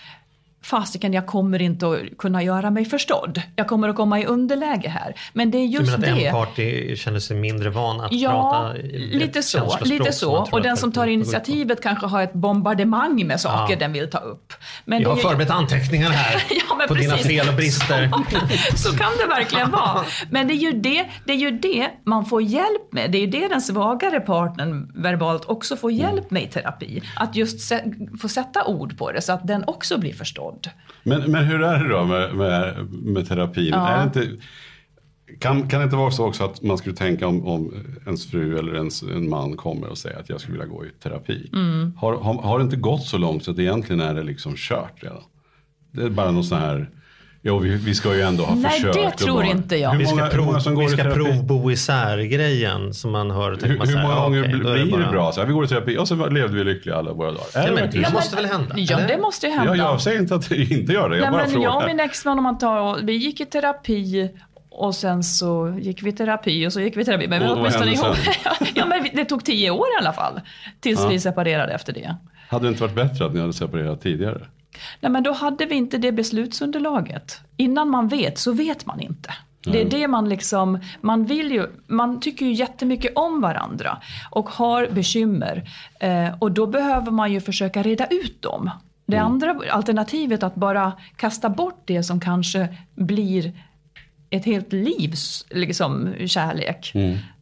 [0.70, 3.42] fasiken, jag kommer inte att kunna göra mig förstådd.
[3.56, 5.14] Jag kommer att komma i underläge här.
[5.32, 6.26] Men det är Du just menar att det.
[6.26, 8.72] en part är- känner sig mindre van att Ja, prata
[9.12, 9.78] lite så.
[9.84, 10.48] Lite så.
[10.52, 13.78] Och den som tar initiativet kanske har ett bombardemang med saker Ja.
[13.78, 14.52] den vill ta upp.
[14.84, 17.26] Men Jag har ju- förberett anteckningar här Ja, på dina precis.
[17.28, 18.10] fel och brister.
[18.76, 20.04] Så kan det verkligen vara.
[20.30, 23.10] Men det är, ju det, det är ju det man får hjälp med.
[23.12, 27.02] Det är ju det den svagare partnern verbalt också får hjälp med i terapi.
[27.16, 27.72] Att just
[28.20, 30.55] få sätta ord på det så att den också blir förstådd.
[31.02, 33.68] Men, men hur är det då med, med, med terapin?
[33.68, 33.88] Ja.
[33.88, 34.28] Är inte,
[35.40, 38.58] kan, kan det inte vara så också att man skulle tänka om, om ens fru
[38.58, 41.50] eller ens en man kommer och säger att jag skulle vilja gå i terapi.
[41.52, 41.92] Mm.
[41.96, 45.02] Har, har, har det inte gått så långt så att egentligen är det liksom kört
[45.02, 45.22] redan?
[45.90, 46.90] Det är bara någon sån här
[47.42, 48.94] Jo, vi, vi ska ju ändå ha Nej, försökt.
[48.94, 49.90] det att tror vara- inte jag.
[49.90, 53.10] Hur Vi ska, många, hur många som prov, går vi i ska provbo isär-grejen som
[53.12, 53.58] man hör.
[53.62, 55.32] Hur, man hur många ja, gånger är blir det bara- bra?
[55.32, 57.46] Så här, vi går i terapi och så levde vi lyckliga alla våra dagar.
[57.54, 58.74] Ja, det men det måste väl hända?
[58.78, 59.08] Ja, eller?
[59.08, 59.76] det måste ju hända.
[59.76, 61.16] Ja, jag säger inte att det inte gör det.
[61.16, 61.68] Jag Nej, bara men frågar.
[61.68, 64.30] jag och min exman, om man tar, vi gick i terapi
[64.70, 67.28] och sen så gick vi i terapi och så gick vi i terapi.
[67.28, 68.16] Men vi Och åtminstone ihop.
[68.74, 70.40] ja, men det tog tio år i alla fall.
[70.80, 72.16] Tills vi separerade efter det.
[72.48, 74.40] Hade det inte varit bättre att ni hade separerat tidigare?
[75.00, 77.40] Nej, men då hade vi inte det beslutsunderlaget.
[77.56, 79.34] Innan man vet så vet man inte.
[79.72, 83.98] Det är det man liksom, man vill ju, man tycker ju jättemycket om varandra
[84.30, 85.68] och har bekymmer.
[86.00, 88.70] Eh, och då behöver man ju försöka reda ut dem.
[89.06, 93.52] Det andra alternativet att bara kasta bort det som kanske blir
[94.30, 96.92] ett helt livs liksom, kärlek.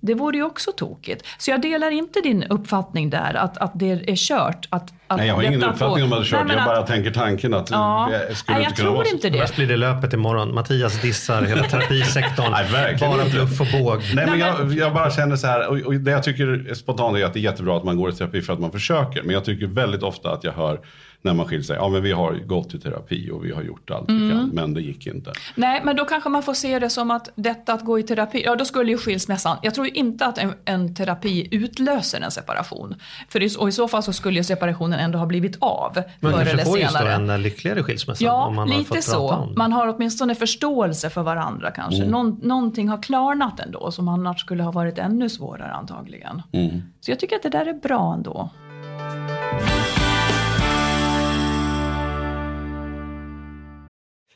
[0.01, 1.27] Det vore ju också tokigt.
[1.39, 4.67] Så jag delar inte din uppfattning där, att, att det är kört.
[4.71, 6.47] Att, att Nej, jag har ingen uppfattning får- om att det är kört.
[6.47, 8.09] Nej, Jag bara att- tänker tanken att Ja.
[8.29, 9.39] det skulle Nej, inte jag kunna vara inte det.
[9.39, 10.55] Annars blir det löpet imorgon.
[10.55, 12.51] Mattias dissar hela terapisektorn.
[12.51, 14.01] Nej, verkligen Bara bluff och båg.
[14.15, 17.25] Nej, men jag, jag bara känner så här, och, och det jag tycker spontant är
[17.25, 19.23] att det är jättebra att man går i terapi för att man försöker.
[19.23, 20.81] Men jag tycker väldigt ofta att jag hör
[21.25, 23.91] när man skiljer sig, ja men vi har gått i terapi och vi har gjort
[23.91, 24.31] allt vi Mm.
[24.39, 25.33] kan, men det gick inte.
[25.55, 28.43] Nej, men då kanske man får se det som att detta att gå i terapi,
[28.45, 32.31] ja då skulle ju skilsmässan, jag tror ju inte att en, en terapi utlöser en
[32.31, 32.95] separation.
[33.29, 36.33] För i, och i så fall så skulle ju separationen ändå ha blivit av Man
[36.33, 37.35] förr eller får just då senare.
[37.35, 39.29] en lyckligare skilsmässa Ja, om man har lite fått så.
[39.29, 39.57] prata om det.
[39.59, 41.97] Man har åtminstone förståelse för varandra kanske.
[42.01, 42.11] Mm.
[42.11, 46.43] Någon, någonting har klarnat ändå som annars skulle ha varit ännu svårare antagligen.
[46.53, 46.83] Mm.
[47.01, 48.51] Så jag tycker att det där är bra ändå.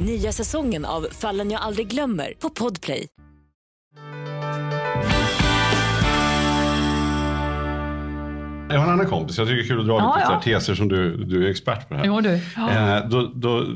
[0.00, 3.06] Nya säsongen av Fallen jag aldrig glömmer på Podplay.
[8.70, 10.58] Jag har en annan kompis, jag tycker det är kul att dra Ja, lite ja.
[10.58, 12.06] teser som du, du är expert på det här.
[12.06, 12.40] Jo du.
[12.56, 12.96] Ja.
[12.98, 13.66] Eh, då, då,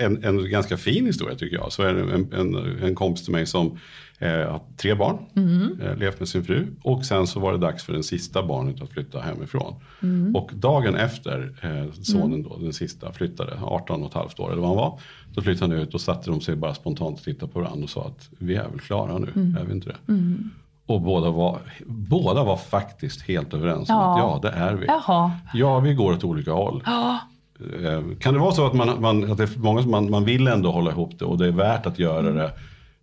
[0.00, 1.72] en, en ganska fin historia tycker jag.
[1.72, 3.78] Så är det en, en, en kompis till mig som
[4.18, 5.80] eh, har tre barn, Mm.
[5.82, 6.66] eh, levt med sin fru.
[6.82, 9.74] Och sen så var det dags för den sista barnet att flytta hemifrån.
[10.02, 10.36] Mm.
[10.36, 14.60] Och dagen efter eh, sonen då, den sista flyttade, 18 och ett halvt år eller
[14.60, 14.98] vad han var.
[15.34, 17.90] Då flyttade han ut och satte de sig bara spontant och tittade på varandra och
[17.90, 19.56] sa att vi är väl klara nu, Mm.
[19.56, 20.14] är vi inte det?
[20.86, 24.12] Och båda var, båda var faktiskt helt överens om Ja.
[24.36, 24.86] att ja, det är vi.
[24.86, 25.30] Jaha.
[25.54, 26.82] Ja, vi går åt olika håll.
[26.86, 27.18] Ja.
[27.84, 30.24] Eh, Kan det vara så att, man, man, att det är många som man, man
[30.24, 32.50] vill ändå hålla ihop det och det är värt att göra det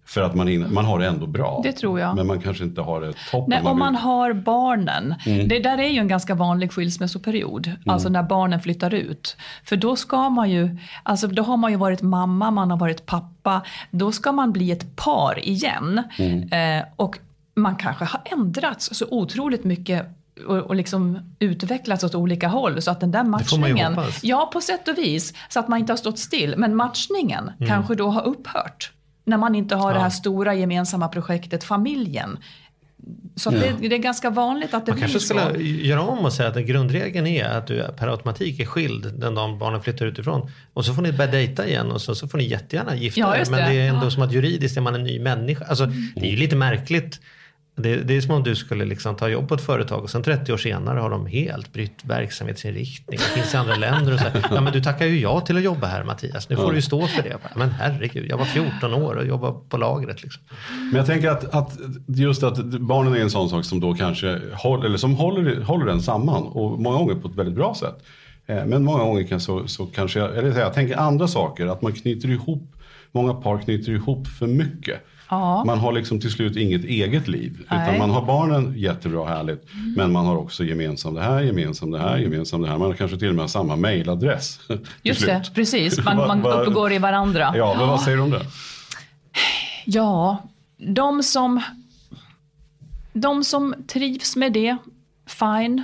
[0.05, 1.59] för att man, in, man har det ändå bra?
[1.63, 2.15] Det tror jag.
[2.15, 3.49] Men man kanske inte har det toppen.
[3.49, 5.15] Nej, om man har barnen.
[5.25, 5.47] Mm.
[5.47, 7.71] Det där är ju en ganska vanlig skilsmässoperiod.
[7.85, 9.37] Alltså när barnen flyttar ut.
[9.63, 13.05] För då ska man ju, alltså då har man ju varit mamma, man har varit
[13.05, 13.61] pappa.
[13.91, 16.03] Då ska man bli ett par igen.
[16.17, 16.79] Mm.
[16.79, 17.19] Eh, och
[17.55, 20.05] man kanske har ändrats så otroligt mycket
[20.47, 22.81] och, och liksom utvecklats åt olika håll.
[22.81, 25.97] Så att den där matchningen, ja på sätt och vis, så att man inte har
[25.97, 26.55] stått still.
[26.57, 27.69] Men matchningen Mm.
[27.69, 28.91] kanske då har upphört.
[29.25, 30.11] När man inte har det här Ja.
[30.11, 32.37] stora gemensamma projektet familjen.
[33.35, 35.39] Så att det, det är ganska vanligt att det Man blir kanske så.
[35.39, 39.35] skulle göra om och säga att grundregeln är att du per automatik är skild den
[39.35, 40.51] dagen barnen flyttar utifrån.
[40.73, 43.35] Och så får ni börja dejta igen och så, så får ni jättegärna gifta Ja,
[43.35, 43.43] er.
[43.51, 43.79] Men det.
[43.81, 44.11] är ändå Ja.
[44.11, 45.65] som att juridiskt är man en ny människa.
[45.65, 47.19] Alltså, Det är ju lite märkligt
[47.75, 50.23] Det, det är som om du skulle liksom ta jobb på ett företag och sen
[50.23, 53.19] 30 år senare har de helt brytt verksamhetsinriktning.
[53.19, 55.57] Det finns i andra länder och så här, Ja men du tackar ju ja till
[55.57, 56.49] att jobba här Mattias.
[56.49, 57.37] Nu får du ju stå för det.
[57.55, 60.23] Men herregud, jag var 14 år och jobbade på lagret.
[60.23, 60.43] Liksom.
[60.69, 64.39] Men jag tänker att, att just att barnen är en sån sak som då kanske
[64.53, 67.95] håller, eller som håller, håller den samman och många gånger på ett väldigt bra sätt.
[68.45, 71.81] Eh, Men många gånger kan så, så kanske, jag, eller jag tänker andra saker, att
[71.81, 72.75] man knyter ihop,
[73.11, 74.99] många par knyter ihop för mycket.
[75.33, 75.63] Ja.
[75.63, 77.57] Man har liksom till slut inget eget liv.
[77.61, 77.99] Utan Nej.
[77.99, 79.67] man har barnen, jättebra härligt.
[79.95, 82.77] Men man har också gemensamt det här, gemensamt det här, gemensamt det här.
[82.77, 84.57] Man har kanske till och med samma mailadress.
[84.67, 85.43] till Just slut.
[85.43, 85.99] det, precis.
[86.05, 87.53] Man, man uppgår i varandra.
[87.57, 88.45] Ja, men vad säger du om det?
[89.85, 90.37] Ja,
[90.77, 91.61] de som,
[93.13, 94.77] de som trivs med det,
[95.27, 95.83] fine.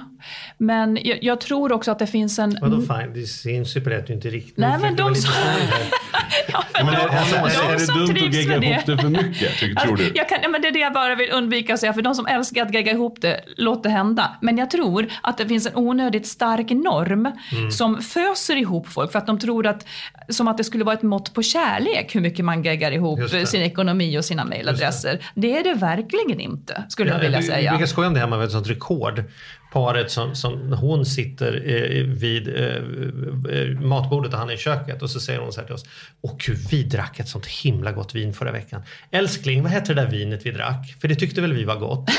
[0.57, 2.57] Men jag, jag tror också att det finns en...
[2.61, 3.13] Vadå fine?
[3.13, 4.57] Det syns ju på det att du inte riktigt...
[4.57, 5.79] Nej, men de som- snäll här.
[6.53, 8.55] Ja, men Men är, de- alltså, de är, är det som dumt att trivs gegga
[8.63, 10.11] ihop det för mycket, ty, tror du?
[10.15, 12.15] Jag kan, ja, men det är det jag bara vill undvika att säga, för de
[12.15, 14.37] som älskar att gegga ihop det, låt det hända.
[14.41, 17.71] Men jag tror att det finns en onödigt stark norm Mm.
[17.71, 19.85] som föser ihop folk för att de tror att,
[20.29, 23.45] som att det skulle vara ett mått på kärlek hur mycket man geggar ihop det.
[23.45, 25.19] sin ekonomi och sina mailadresser.
[25.35, 27.71] Det är det verkligen inte, skulle jag vilja vi, Vi säga.
[27.71, 29.23] brukar skoja om det hemma med ett sånt rekord.
[29.71, 35.01] Paret som, som hon sitter eh, vid eh, eh, matbordet och han är i köket
[35.01, 35.85] och så säger hon så här till oss.
[36.21, 38.81] Åh gud, vi drack ett sånt himla gott vin förra veckan.
[39.11, 40.95] Älskling, vad hette det där vinet vi drack?
[41.01, 42.09] För det tyckte väl vi var gott?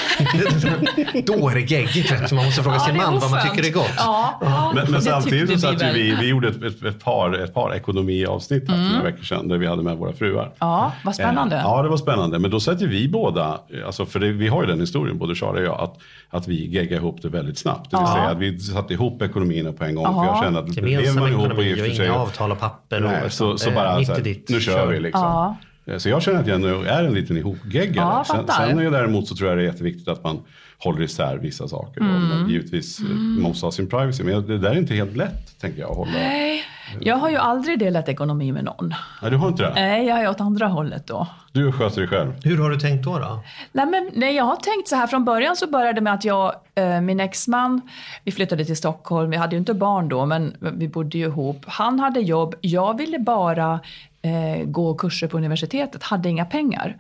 [1.27, 2.33] Då är det geggigt.
[2.33, 3.91] Man måste fråga Ja, sin man vad man tycker är gott.
[3.97, 5.95] Ja, ja, Men, men samtidigt så väl.
[5.95, 9.49] vi, vi gjorde ett, ett, ett, par, ett par ekonomiavsnitt här för några veckor sedan
[9.49, 10.53] där vi hade med våra fruar.
[10.59, 11.57] Ja, vad spännande.
[11.57, 12.39] Eh, Ja, det var spännande.
[12.39, 15.37] Men då satt ju vi båda, alltså för det, vi har ju den historien, både
[15.37, 15.97] Sara och jag, att,
[16.31, 17.91] att vi geggade ihop det väldigt snabbt.
[17.91, 18.15] Det vill Ja.
[18.15, 20.05] säga att vi satte ihop ekonomierna på en gång.
[20.07, 20.27] För Ja.
[20.27, 22.07] jag kände att lever Gemensam man ihop och gifter sig.
[22.07, 23.01] inga avtal och papper.
[23.01, 24.49] Nej, och så, så Eh, bara så här, ditt.
[24.49, 25.23] nu kör vi liksom.
[25.23, 25.57] Ja.
[25.93, 28.07] Eh, Så jag känner att jag nu är en liten ihopgeggare.
[28.07, 30.39] Ja, sen, sen däremot så tror jag det är jätteviktigt att man
[30.81, 32.01] håller isär vissa saker.
[32.01, 32.15] Mm.
[32.15, 34.25] Och man givetvis eh, man måste ha sin privacy.
[34.25, 35.91] Men det där är inte helt lätt, tänker jag.
[35.91, 36.13] Att hålla.
[36.13, 36.65] Nej,
[37.01, 38.95] jag har ju aldrig delat ekonomi med någon.
[39.23, 39.73] Nej, du har inte det?
[39.75, 41.27] Nej, jag är åt andra hållet då.
[41.53, 42.33] Du sköter dig själv.
[42.45, 43.19] Hur har du tänkt då?
[43.19, 43.43] då?
[43.73, 45.07] Nej, men, nej, jag har tänkt så här.
[45.07, 47.81] Från början så började det med att jag, eh, min exman,
[48.25, 49.31] vi flyttade till Stockholm.
[49.31, 51.65] Vi hade ju inte barn då, men vi bodde ju ihop.
[51.67, 52.55] Han hade jobb.
[52.61, 53.81] Jag ville bara
[54.23, 56.97] eh, gå kurser på universitetet, hade inga pengar.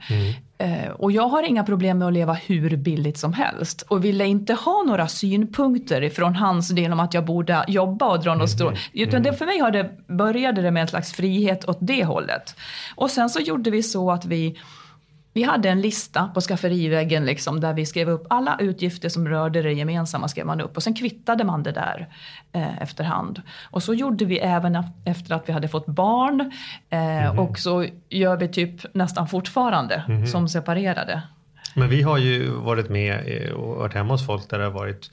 [0.59, 3.83] Eh, och jag har inga problem med att leva hur billigt som helst.
[3.83, 8.23] Och ville inte ha några synpunkter från hans del om att jag borde jobba och
[8.23, 8.73] dra något strå.
[8.93, 12.57] Utan det, för mig har det, började det med en slags frihet åt det hållet.
[12.95, 14.59] Och sen så gjorde vi så att vi
[15.33, 19.63] vi hade en lista på skafferiväggen liksom, där vi skrev upp alla utgifter som rörde
[19.63, 20.29] det gemensamma.
[20.29, 22.09] skrev man upp Och sen kvittade man det där
[22.53, 23.43] eh, efterhand.
[23.71, 26.53] Och så gjorde vi även efter att vi hade fått barn.
[26.91, 31.23] Eh, Och så gör vi typ nästan fortfarande som separerade.
[31.75, 34.73] Men vi har ju varit med eh, och varit hemma hos folk där det har
[34.73, 35.11] varit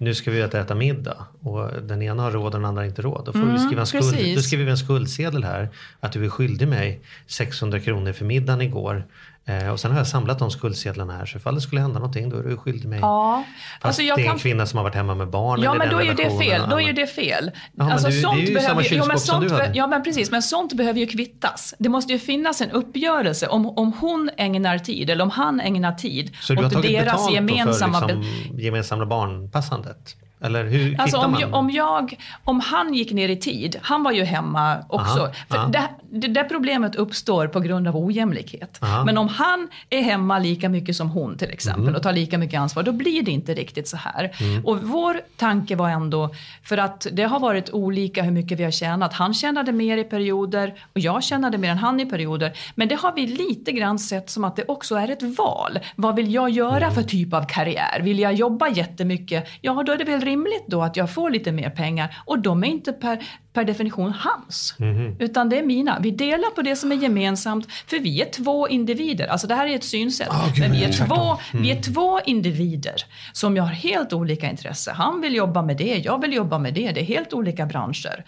[0.00, 3.24] nu ska vi äta, middag och den ena har råd och den andra inte råd.
[3.26, 4.36] Då, får vi skriva en skuld, precis.
[4.36, 5.68] då skriver vi en skuldsedel här
[6.00, 9.04] att du är skyldig mig 600 kronor för middagen igår.
[9.50, 12.30] Eh, och sen har jag samlat de skuldsedlarna här så ifall det skulle hända någonting
[12.30, 12.98] då är du skyldig mig.
[13.00, 14.38] Ja, Fast alltså jag det är en kan...
[14.38, 15.62] kvinna som har varit hemma med barn.
[15.62, 16.62] Ja, men då är ju det fel.
[16.70, 17.50] Då är ju det fel.
[17.54, 19.70] Ja, men alltså, det är ju samma behöver, kylskåp som sånt, du hade.
[19.74, 20.30] Ja, men precis.
[20.30, 21.74] Men sånt behöver ju kvittas.
[21.78, 25.92] Det måste ju finnas en uppgörelse om, om hon ägnar tid eller om han ägnar
[25.92, 30.16] tid Så du har åt tagit deras betalt för liksom, gemensamma barnpassandet?
[30.42, 31.40] Eller hur Alltså om, man?
[31.40, 35.20] jag, om, jag, om han gick ner i tid, han var ju hemma också.
[35.20, 35.66] Aha, för ja.
[35.72, 38.78] det, det där problemet uppstår på grund av ojämlikhet.
[38.82, 39.04] Aha.
[39.04, 41.94] Men om han är hemma lika mycket som hon till exempel Mm.
[41.94, 44.30] och tar lika mycket ansvar, då blir det inte riktigt så här.
[44.64, 46.30] Och vår tanke var ändå,
[46.64, 49.12] för att det har varit olika hur mycket vi har tjänat.
[49.14, 52.52] Han tjänade mer i perioder och jag tjänade mer än han i perioder.
[52.74, 55.78] Men det har vi lite grann sett som att det också är ett val.
[55.96, 56.94] Vad vill jag göra Mm.
[56.94, 58.00] för typ av karriär?
[58.02, 59.48] Vill jag jobba jättemycket?
[59.60, 62.16] Ja, då är det väl rimligt då att jag får lite mer pengar.
[62.24, 63.18] Och de är inte per,
[63.52, 64.74] per definition hans.
[64.78, 65.16] Mhm.
[65.18, 65.98] Utan det är mina.
[66.00, 67.72] Vi delar på det som är gemensamt.
[67.86, 69.26] För vi är två individer.
[69.26, 70.28] Alltså det här är ett synsätt.
[70.54, 71.78] Gud, Men vi är, två, vi Mm.
[71.78, 72.94] är två individer
[73.32, 74.92] som har helt olika intresse.
[74.92, 76.90] Han vill jobba med det, jag vill jobba med det.
[76.92, 78.24] Det är helt olika branscher.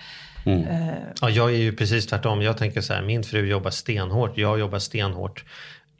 [1.20, 2.42] Ja, jag är ju precis tvärtom.
[2.42, 5.44] Jag tänker så här, min fru jobbar stenhårt, jag jobbar stenhårt.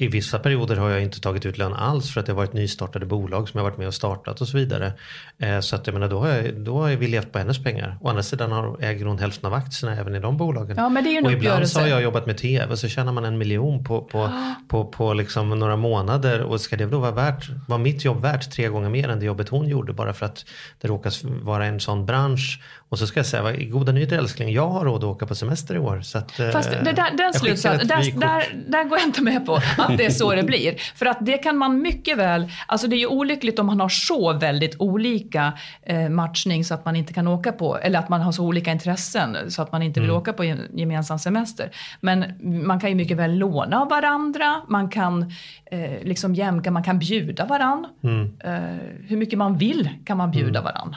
[0.02, 2.52] I vissa perioder har jag inte tagit ut lön alls för att det har varit
[2.52, 4.92] nystartade bolag som jag varit med och startat och så vidare.
[5.38, 7.98] Eh, så att jag menar, då har, jag, då har vi levt på hennes pengar.
[8.00, 10.76] Å andra sidan har, äger hon hälften av aktierna även i de bolagen.
[10.76, 12.88] Ja, men det är ju en och ibland så har jag jobbat med tv så
[12.88, 14.30] tjänar man en miljon på, på,
[14.68, 16.42] på, på liksom några månader.
[16.42, 19.26] Och ska det då vara värt, var mitt jobb värt tre gånger mer än det
[19.26, 20.44] jobbet hon gjorde bara för att
[20.80, 22.60] det råkar vara en sån bransch
[22.92, 25.74] Och så ska jag säga, goda nyheter älskling, jag har råd att åka på semester
[25.74, 26.00] i år.
[26.00, 29.46] Så att, eh, Fast det där, den slutsatsen, där, där, där går jag inte med
[29.46, 30.74] på att det är så det blir.
[30.94, 33.88] För att det kan man mycket väl, alltså det är ju olyckligt om man har
[33.88, 38.20] så väldigt olika eh, matchning så att man inte kan åka på, eller att man
[38.20, 40.20] har så olika intressen så att man inte vill Mm.
[40.20, 41.70] åka på gem- gemensam semester.
[42.00, 42.24] Men
[42.66, 45.32] man kan ju mycket väl låna av varandra, man kan
[45.70, 47.86] eh, liksom jämka, man kan bjuda varann.
[48.04, 48.32] Mm.
[48.44, 48.76] Eh,
[49.08, 50.96] hur mycket man vill kan man bjuda varann.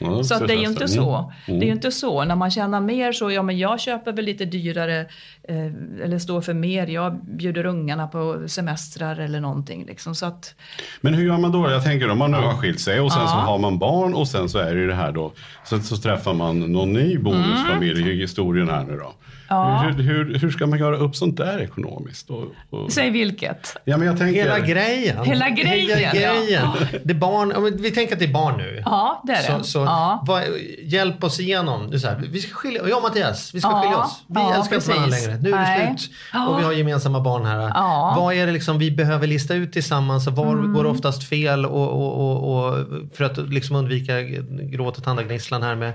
[0.00, 0.88] Ja, Så att det är ju inte Mm.
[0.88, 1.32] så.
[1.46, 2.24] Det är ju inte så.
[2.24, 5.00] När man tjänar mer så, ja men jag köper väl lite dyrare
[5.48, 6.86] eh, eller står för mer.
[6.86, 9.84] Jag bjuder ungarna på semestrar eller någonting.
[9.86, 10.14] Liksom.
[10.14, 10.54] Så att,
[11.00, 11.70] Men hur gör man då?
[11.70, 13.40] Jag tänker om man nu har skilt sig och sen så Ja.
[13.40, 15.32] har man barn och sen så är det ju det här då.
[15.64, 19.12] Sen så träffar man någon ny bonusfamilj i historien här nu då.
[19.48, 19.78] Ja.
[19.78, 22.30] Hur, hur, hur ska man göra upp sånt där ekonomiskt?
[22.30, 22.92] Och, och...
[22.92, 23.76] säg vilket.
[23.84, 24.42] Ja, men jag tänker...
[24.42, 25.24] Hela grejen.
[25.24, 26.10] Hela grejen, Hela ja.
[26.12, 26.68] grejen.
[27.04, 28.82] Det är barn, vi tänker att det är barn nu.
[28.84, 29.64] Ja, det är det.
[29.64, 30.24] Så, så ja.
[30.26, 30.42] vad,
[30.82, 31.90] hjälp oss igenom.
[31.90, 34.22] Det är så här, vi ska skilja, jag och Mattias, vi ska Ja, skilja oss.
[34.26, 35.38] Vi ja, älskar inte varandra längre.
[35.42, 35.94] Nu är det Nej.
[35.98, 36.10] slut.
[36.48, 37.60] Och vi har gemensamma barn här.
[37.74, 38.14] Ja.
[38.16, 40.26] Vad är det liksom vi behöver lista ut tillsammans?
[40.26, 40.72] Var Mm.
[40.74, 41.66] går det oftast fel?
[41.66, 42.86] Och, och, och, och
[43.16, 44.22] för att liksom undvika
[44.60, 45.92] gråt och tandagnisslan här med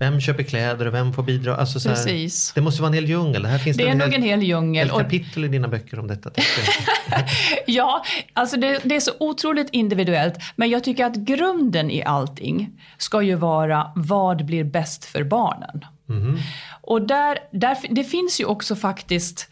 [0.00, 1.56] vem köper kläder och vem får bidra?
[1.56, 2.52] Alltså så här, Precis.
[2.52, 3.42] Det måste vara en hel djungel.
[3.42, 4.86] Det här finns Det är en nog en hel djungel.
[4.86, 6.30] hel Och, kapitel i dina böcker om detta.
[7.66, 10.34] ja, alltså det, det är så otroligt individuellt.
[10.56, 15.84] Men jag tycker att grunden i allting ska ju vara vad blir bäst för barnen.
[16.80, 19.50] Och där, där, det finns ju också faktiskt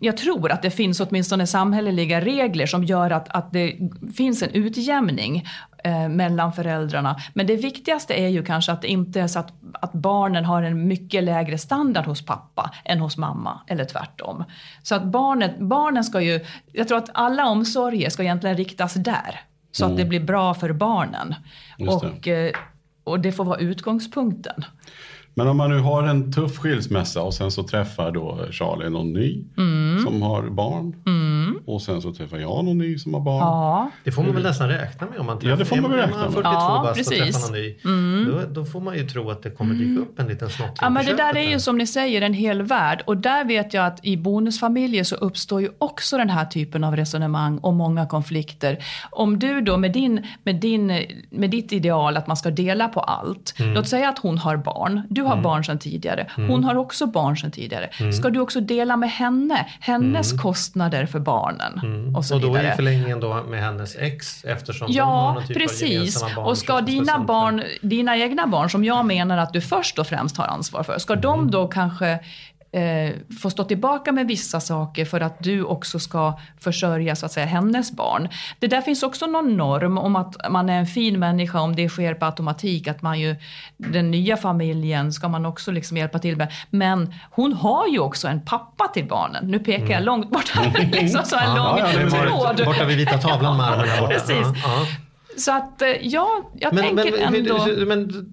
[0.00, 3.76] jag tror att det finns åtminstone samhälleliga regler som gör att, att det
[4.14, 5.44] finns en utjämning
[5.84, 7.16] eh, mellan föräldrarna.
[7.34, 10.62] Men det viktigaste är ju kanske att det inte är så att, att barnen har
[10.62, 14.44] en mycket lägre standard hos pappa än hos mamma, eller tvärtom.
[14.82, 16.40] Så att barnet, barnen ska ju,
[16.72, 19.40] jag tror att alla omsorger ska egentligen riktas där.
[19.72, 21.34] Så att det blir bra för barnen.
[21.78, 22.04] Just.
[22.04, 22.52] Och, eh,
[23.04, 24.64] och det får vara utgångspunkten.
[25.34, 29.12] Men om man nu har en tuff skilsmässa och sen så träffar då Charlie någon
[29.12, 30.04] ny Mm.
[30.04, 30.94] som har barn.
[31.66, 33.38] Och sen så träffar jag någon ny som har barn.
[33.40, 36.00] Ja, Det får man väl nästan räkna med om man Ja, det får man väl
[36.00, 36.32] är räkna med.
[36.32, 37.20] 42 Ja, bast och precis.
[37.20, 37.32] Mm.
[37.32, 38.30] träffar någon ny.
[38.30, 40.90] Då, då får man ju tro att det kommer dyka upp en liten snottling Ja,
[40.90, 43.02] men det där är ju som ni säger en hel värld.
[43.06, 46.96] Och där vet jag att i bonusfamiljer så uppstår ju också den här typen av
[46.96, 48.78] resonemang och många konflikter.
[49.10, 50.86] Om du då med, din, med, din,
[51.30, 53.54] med ditt ideal att man ska dela på allt.
[53.58, 55.02] Låt säga att hon har barn.
[55.10, 56.26] Du har barn sedan tidigare.
[56.36, 58.12] Hon har också barn sedan tidigare.
[58.12, 59.66] Ska du också dela med henne?
[59.80, 62.16] Hennes kostnader för barnen.
[62.16, 62.72] Och så Och då vidare.
[62.72, 65.90] i förlängningen då med hennes ex eftersom de har Ja, någon typ av precis.
[65.92, 66.46] gemensamma barn.
[66.46, 70.36] Och ska dina, barn, dina egna barn, som jag menar att du först och främst
[70.36, 71.22] har ansvar för, ska Mm.
[71.22, 72.18] de då kanske
[72.72, 77.32] eh, få stå tillbaka med vissa saker för att du också ska försörja så att
[77.32, 78.28] säga hennes barn.
[78.58, 81.88] Det där finns också någon norm om att man är en fin människa om det
[81.88, 83.36] sker på automatik, att man ju,
[83.76, 86.52] den nya familjen ska man också liksom hjälpa till med.
[86.70, 89.50] Men hon har ju också en pappa till barnen.
[89.50, 92.08] Nu pekar jag långt bort här, liksom så en lång Mm.
[92.12, 92.66] Ja, tråd.
[92.66, 94.14] Borta vid vita tavlan med där borta.
[94.14, 94.30] Precis.
[94.30, 94.86] Ja, ja.
[95.36, 97.84] Så att eh, ja, jag Men, tänker men, ändå...
[97.86, 98.30] men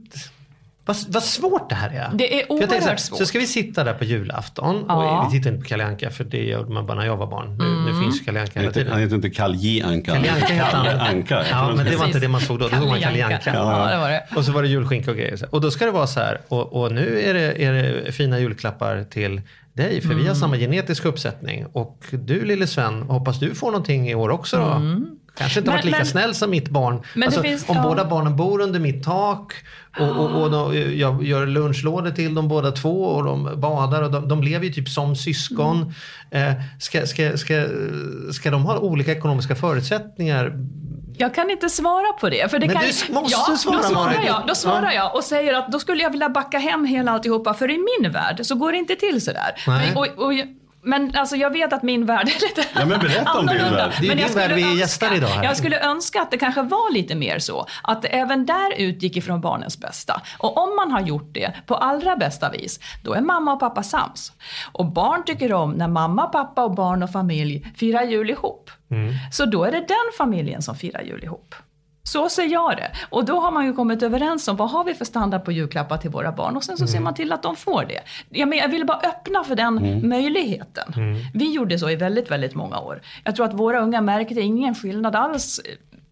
[0.87, 2.09] vad, vad svårt det här är.
[2.13, 3.17] Det är tänker så, här, oerhört svårt.
[3.17, 5.21] så ska vi sitta där på julafton Ja.
[5.21, 7.27] och vi tittar inte på Kalle Anka för det gjorde man bara när jag var
[7.27, 7.57] barn.
[7.57, 8.91] Nu, nu finns Kalle Anka Han hela heter, tiden.
[8.93, 10.13] han heter inte Kalle Anka.
[10.13, 10.99] Kalle Anka heter han.
[10.99, 11.43] Anka.
[11.51, 12.67] Ja, men det var inte det man såg då.
[12.67, 13.39] Då såg man Kalle Anka.
[13.45, 14.23] Ja, det var det.
[14.35, 15.39] Och så var det julskinka och grejer.
[15.49, 16.41] Och då ska det vara så här.
[16.47, 19.41] Och, och nu är det, är det fina julklappar till
[19.73, 20.01] dig.
[20.01, 20.21] För Mm.
[20.23, 21.65] vi har samma genetiska uppsättning.
[21.65, 24.81] Och du lille Sven, hoppas du får någonting i år också då?
[25.37, 27.01] Kanske inte Men- varit lika men- snäll som mitt barn.
[27.25, 27.83] Alltså, finns- om ja.
[27.83, 29.53] båda barnen bor under mitt tak
[29.99, 34.11] och, och, och de, jag gör lunchlådor till dem båda två och de badar och
[34.11, 35.93] de, de lever ju typ som syskon.
[36.31, 36.49] Mm.
[36.49, 37.65] Eh, ska, ska, ska,
[38.31, 40.53] ska de ha olika ekonomiska förutsättningar?
[41.19, 42.51] Jag kan inte svara på det.
[42.51, 44.43] För det Men kan, du måste ja, svara, då svarar jag.
[44.47, 44.93] Då svarar Ja.
[44.93, 47.53] jag och säger att då skulle jag vilja backa hem hela alltihopa.
[47.53, 49.51] För i min värld så går det inte till sådär.
[49.67, 49.93] Nej.
[49.95, 50.33] Och, och,
[50.87, 53.77] men alltså jag vet att min värld är lite Ja, men berätta om din annorlunda.
[53.87, 53.91] värld.
[53.99, 55.43] Det är Men din jag skulle värld vi är önska- gäster idag här.
[55.43, 57.65] Jag skulle önska att det kanske var lite mer så.
[57.83, 60.21] Att det även där utgick ifrån barnens bästa.
[60.37, 63.83] Och om man har gjort det på allra bästa vis, då är mamma och pappa
[63.83, 64.31] sams.
[64.71, 68.71] Och barn tycker om när mamma, pappa och barn och familj firar jul ihop.
[68.91, 69.13] Mm.
[69.31, 71.55] Så då är det den familjen som firar jul ihop.
[72.07, 72.91] Så ser jag det.
[73.09, 75.97] Och då har man ju kommit överens om vad har vi för standard på julklappar
[75.97, 76.91] till våra barn och sen så Mm.
[76.91, 77.99] ser man till att de får det.
[78.29, 80.09] Jag, men, jag ville bara öppna för den Mm.
[80.09, 80.93] möjligheten.
[81.33, 83.01] Vi gjorde så i väldigt, väldigt många år.
[83.23, 85.61] Jag tror att våra unga märkte ingen skillnad alls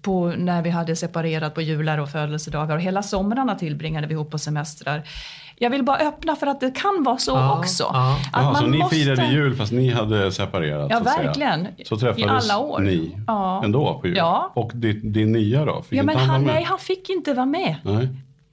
[0.02, 4.32] på när vi hade separerat på jular och födelsedagar och hela somrarna tillbringade vi ihop
[4.32, 5.02] på semestrar.
[5.58, 7.84] Jag vill bara öppna för att det kan vara så Ja, också.
[7.94, 8.18] ja.
[8.34, 10.88] Att Jaha, så ni måste- firade jul fast ni hade separerat?
[10.92, 11.68] Ja, så verkligen.
[11.86, 12.80] Så träffades I alla år.
[12.80, 13.62] ni Ja.
[13.66, 14.18] ändå på jul?
[14.18, 14.52] Ja.
[14.56, 15.82] Och din, din nya då?
[15.82, 17.76] Fick Ja, men han, nej, han fick inte vara med.
[17.84, 18.08] Nej.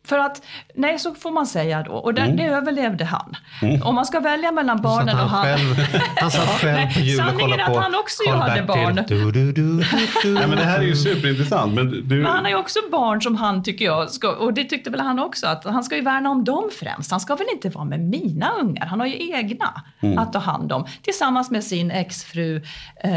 [0.04, 0.42] För att,
[0.74, 1.92] nej så får man säga då.
[1.92, 2.36] Och det, Mm.
[2.36, 3.36] det överlevde han.
[3.84, 5.58] Om man ska välja mellan barnen att och han, han.
[5.58, 8.62] själv, han satt själv på jul och Sanningen kollade är att på han också hade
[8.62, 9.04] barn.
[9.08, 9.62] Du, du, du.
[9.62, 11.74] Nej, men det här är ju superintressant.
[11.74, 14.64] Men du, Men han har ju också barn som han tycker jag, ska, och det
[14.64, 17.10] tyckte väl han också, att han ska ju värna om dem främst.
[17.10, 19.82] Han ska väl inte vara med mina ungar, han har ju egna
[20.18, 20.86] att ta hand om.
[21.02, 22.56] Tillsammans med sin exfru.
[23.04, 23.10] Eh,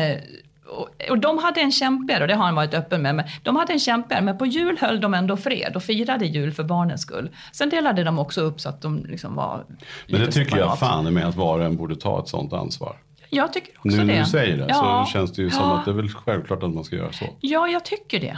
[1.10, 3.74] och, de hade en kämpigare, och det har han varit öppen med, men de hade
[3.74, 7.30] en kämpigare, men på jul höll de ändå fred och firade jul för barnens skull.
[7.54, 9.66] Sen delade de också upp så att de liksom var
[10.08, 12.96] men det tycker jag fan med att var och en borde ta ett sånt ansvar.
[13.30, 14.04] Jag tycker också Nu det.
[14.04, 15.04] när du säger det Ja.
[15.08, 15.78] så känns det ju som Ja.
[15.78, 17.26] att det är väl självklart att man ska göra så.
[17.40, 18.38] Ja, jag tycker det.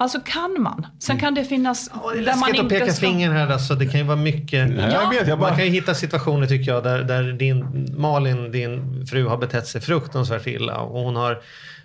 [0.00, 0.86] Alltså kan man.
[0.98, 3.06] Sen kan det finnas Ja, det är där man läskigt att inte peka ska...
[3.06, 3.48] finger här.
[3.48, 4.70] Alltså, det kan ju vara mycket.
[4.70, 5.48] Ja, jag vet, jag bara...
[5.48, 9.66] Man kan ju hitta situationer tycker jag där, där din, Malin, din fru, har betett
[9.66, 10.78] sig fruktansvärt illa.
[10.78, 11.38] Och hon har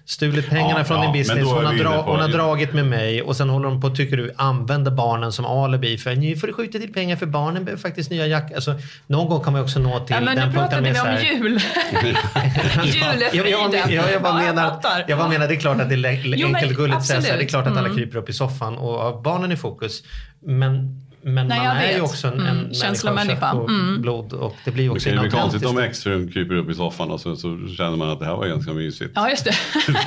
[0.06, 1.48] stulit pengarna Ja, från ja, din business.
[1.48, 4.18] Hon har, vi dra, hon har dragit med mig och sen håller hon på, tycker
[4.18, 5.98] du, använder barnen som alibi.
[5.98, 8.56] För nu får du skjuta till pengar för barnen behöver faktiskt nya jackor.
[8.56, 8.76] Alltså,
[9.08, 11.08] någon gång kan man också nå till Ja, men den nu punkten vi med så
[11.08, 11.60] om jul.
[12.04, 13.20] Julefriden.
[13.34, 15.98] jag, jag, jag, jag, bara menar, jag bara menar, det är klart att det är
[15.98, 17.38] lä- Jo, men enkelt gulligt att säga så här.
[17.38, 20.04] Det är klart att alla kryper upp i soffan och har barnen i fokus.
[20.48, 22.04] Men, men Nej, man jag är ju vet.
[22.04, 23.52] också en, Mm, en känslomänniska.
[23.54, 24.02] och Mm.
[24.02, 26.70] blod och det blir ju Det också kan ju bli konstigt om exfrun kryper upp
[26.70, 29.12] i soffan och så, så känner man att det här var ganska mysigt.
[29.16, 29.54] Ja, just det.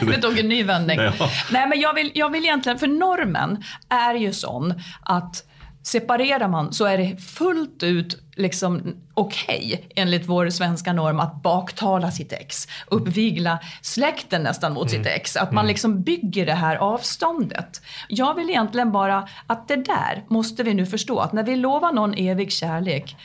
[0.07, 0.99] det tog en ny vändning.
[1.01, 1.13] Ja.
[1.53, 5.45] Nej, men jag vill, jag vill egentligen, för normen är ju sån att
[5.83, 12.11] separerar man så är det fullt ut liksom okej enligt vår svenska norm att baktala
[12.11, 15.37] sitt ex, uppvigla släkten nästan mot sitt ex.
[15.37, 17.83] Att man liksom bygger det här avståndet.
[18.09, 21.93] Jag vill egentligen bara att det där måste vi nu förstå att när vi lovar
[21.93, 23.17] någon evig kärlek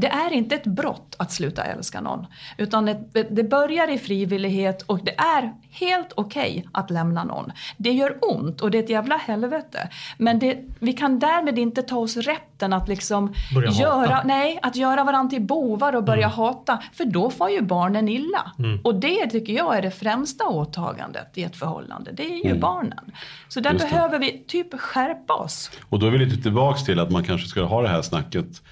[0.00, 2.26] det är inte ett brott att sluta älska någon.
[2.56, 2.84] Utan
[3.30, 7.52] det börjar i frivillighet och det är helt okej att lämna någon.
[7.76, 9.88] Det gör ont och det är ett jävla helvete.
[10.18, 13.82] Men det, vi kan därmed inte ta oss rätten att liksom Börja hata.
[13.82, 16.82] göra, nej, att göra varandra till bovar och börja hata.
[16.92, 18.52] För då får ju barnen illa.
[18.84, 22.12] Och det tycker jag är det främsta åtagandet i ett förhållande.
[22.12, 23.12] Det är ju barnen.
[23.48, 23.90] Så där Just det.
[23.90, 25.70] behöver vi typ skärpa oss.
[25.88, 28.62] Och då är vi lite tillbaks till att man kanske ska ha det här snacket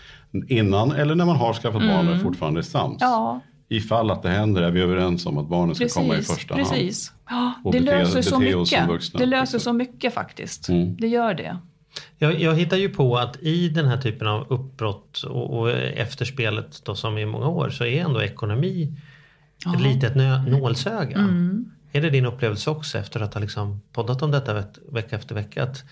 [0.49, 3.03] innan eller när man har skaffat barn och fortfarande är sams.
[3.03, 3.13] Mm.
[3.13, 3.41] Ja.
[3.69, 6.69] Ifall att det händer är vi överens om att barnen ska komma i första hand.
[6.69, 7.13] precis.
[7.31, 8.89] Ja, det bete- löser så mycket.
[8.89, 9.19] vuxna.
[9.19, 10.69] Det löser så mycket faktiskt.
[10.69, 10.97] Mm.
[10.97, 11.59] Det gör det.
[12.19, 16.83] Jag, jag hittar ju på att i den här typen av uppbrott och, och efterspelet
[16.85, 18.93] då som i många år så är ändå ekonomi
[19.75, 21.19] ett litet nö, nålsöga.
[21.19, 21.71] Mm.
[21.93, 25.35] Är det din upplevelse också efter att ha liksom poddat om detta veck, vecka efter
[25.35, 25.63] vecka?
[25.63, 25.85] Att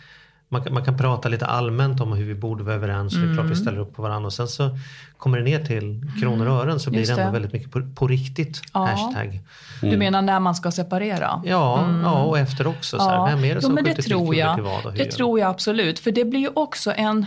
[0.55, 3.31] man, kan- man kan prata lite allmänt om hur vi borde vara överens och det
[3.31, 4.79] är klart vi ställer upp på varandra och sen så
[5.17, 7.09] kommer det ner till kronor och ören så blir Mm.
[7.09, 8.63] Just det ändå väldigt mycket på, på riktigt.
[8.73, 8.85] Ja.
[8.87, 9.41] Hashtag.
[9.81, 11.43] Du menar när man ska separera?
[11.45, 12.99] Ja, ja, och efter också.
[12.99, 14.55] Så här, vem är det jo, som men det tror jag.
[14.55, 15.99] till vad och hur Det tror jag absolut.
[15.99, 17.27] För det blir ju också en,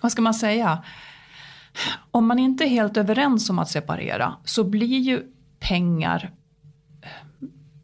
[0.00, 0.82] vad ska man säga?
[2.10, 5.22] Om man inte är helt överens om att separera så blir ju
[5.60, 6.30] pengar
[7.02, 7.08] eh,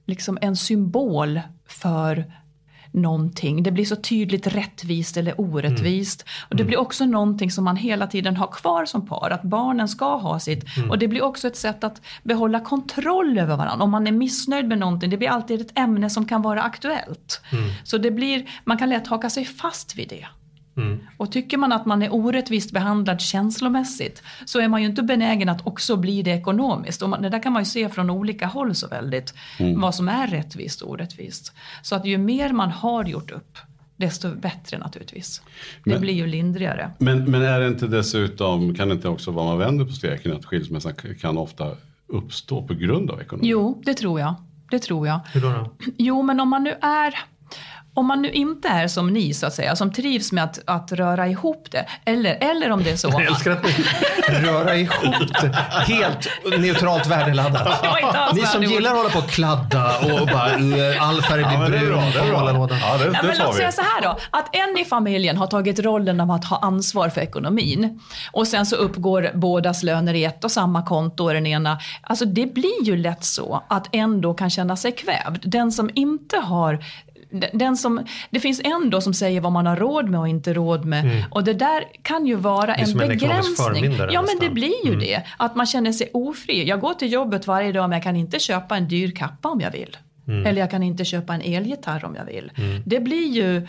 [0.07, 2.33] liksom en symbol för
[2.93, 3.63] någonting.
[3.63, 6.25] Det blir så tydligt rättvist eller orättvist.
[6.49, 9.89] Och det blir också någonting som man hela tiden har kvar som par, att barnen
[9.89, 10.65] ska ha sitt.
[10.91, 13.85] Och det blir också ett sätt att behålla kontroll över varandra.
[13.85, 17.41] Om man är missnöjd med någonting, det blir alltid ett ämne som kan vara aktuellt.
[17.85, 20.27] Så det blir, man kan lätt haka sig fast vid det.
[21.17, 25.49] Och tycker man att man är orättvist behandlad känslomässigt så är man ju inte benägen
[25.49, 27.03] att också bli det ekonomiskt.
[27.03, 29.35] Och man, det där kan man ju se från olika håll så väldigt,
[29.77, 31.53] vad som är rättvist och orättvist.
[31.83, 33.59] Så att ju mer man har gjort upp,
[33.97, 35.43] desto bättre naturligtvis.
[35.85, 36.91] Det Men- blir ju lindrigare.
[36.99, 40.33] Men, men är det inte dessutom, kan det inte också vara man vänder på steken,
[40.33, 41.71] att skilsmässan kan ofta
[42.07, 43.49] uppstå på grund av ekonomi?
[43.49, 44.35] Jo, det tror jag.
[44.71, 45.21] Det tror jag.
[45.33, 45.49] Hur då?
[45.51, 45.71] då?
[45.99, 47.15] Jo, men om man nu är
[48.01, 50.93] om man nu inte är som ni, så att säga, som trivs med att, att
[50.93, 53.73] röra ihop det, eller, eller om det är så Jag älskar att ni
[54.29, 55.57] röra ihop det.
[55.95, 56.29] Helt
[56.59, 57.85] neutralt värdeladdat.
[58.35, 61.59] Ni som gillar att hålla på och kladda och bara uh, all färg blir Ja,
[61.59, 62.69] men det är brun bra, det är bra.
[62.71, 65.47] Ja, det, det men sa låt säga så här då, att en i familjen har
[65.47, 68.01] tagit rollen av att ha ansvar för ekonomin
[68.33, 71.79] och sen så uppgår bådas löner i ett och samma konto och den ena.
[72.03, 75.43] Alltså det blir ju lätt så att en då kan känna sig kvävd.
[75.51, 76.85] Den som inte har
[77.53, 80.55] den- som, det finns en då som säger vad man har råd med och inte
[80.55, 81.25] råd med.
[81.31, 83.57] Och det där kan ju vara är en en begränsning.
[83.57, 85.23] förmyndare Ja men det blir ju det.
[85.37, 86.69] Att man känner sig ofri.
[86.69, 89.61] Jag går till jobbet varje dag men jag kan inte köpa en dyr kappa om
[89.61, 89.97] jag vill.
[90.47, 92.53] Eller jag kan inte köpa en elgitarr om jag vill.
[92.87, 93.67] Det blir ju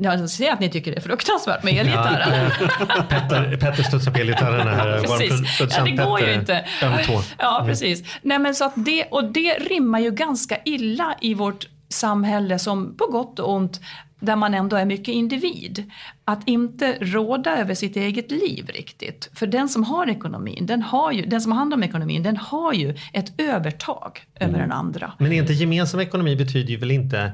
[0.00, 2.32] Jag ser att ni tycker det är fruktansvärt med elgitarren.
[2.46, 2.50] eh,
[3.08, 5.00] Petter, Petter studsar på elgitarren här.
[5.00, 5.60] Precis.
[5.76, 6.64] Ja, det går ju Petter, inte.
[6.86, 7.22] öm tå.
[7.38, 8.02] Ja, precis.
[8.22, 11.66] Nej, men så att det, och det rimmar ju ganska illa i vårt
[11.96, 13.80] samhälle som på gott och ont
[14.20, 15.90] där man ändå är mycket individ.
[16.24, 19.30] Att inte råda över sitt eget liv riktigt.
[19.34, 22.36] För den som har ekonomin, den, har ju, den som har hand om ekonomin, den
[22.36, 25.12] har ju ett övertag över den andra.
[25.18, 27.32] Men inte gemensam ekonomi betyder ju väl inte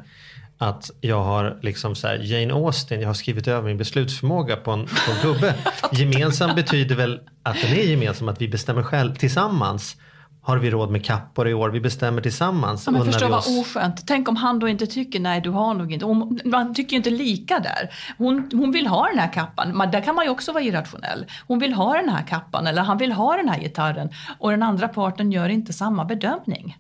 [0.59, 4.71] att jag har liksom så här Jane Austen, jag har skrivit över min beslutsförmåga på
[4.71, 5.55] en, på en gubbe.
[5.93, 9.97] Gemensam betyder väl att den är gemensam, att vi bestämmer själv tillsammans.
[10.45, 11.71] Har vi råd med kappor i år?
[11.71, 12.87] Vi bestämmer tillsammans.
[12.87, 14.07] Ja, men förstå vad oss- oskönt.
[14.07, 16.05] Tänk om han då inte tycker, nej du har nog inte.
[16.05, 17.91] Hon, man tycker ju inte lika där.
[18.19, 19.77] Hon, hon vill ha den här kappan.
[19.77, 21.27] Man, där kan man ju också vara irrationell.
[21.47, 24.11] Hon vill ha den här kappan eller han vill ha den här gitarren.
[24.39, 26.77] Och den andra parten gör inte samma bedömning.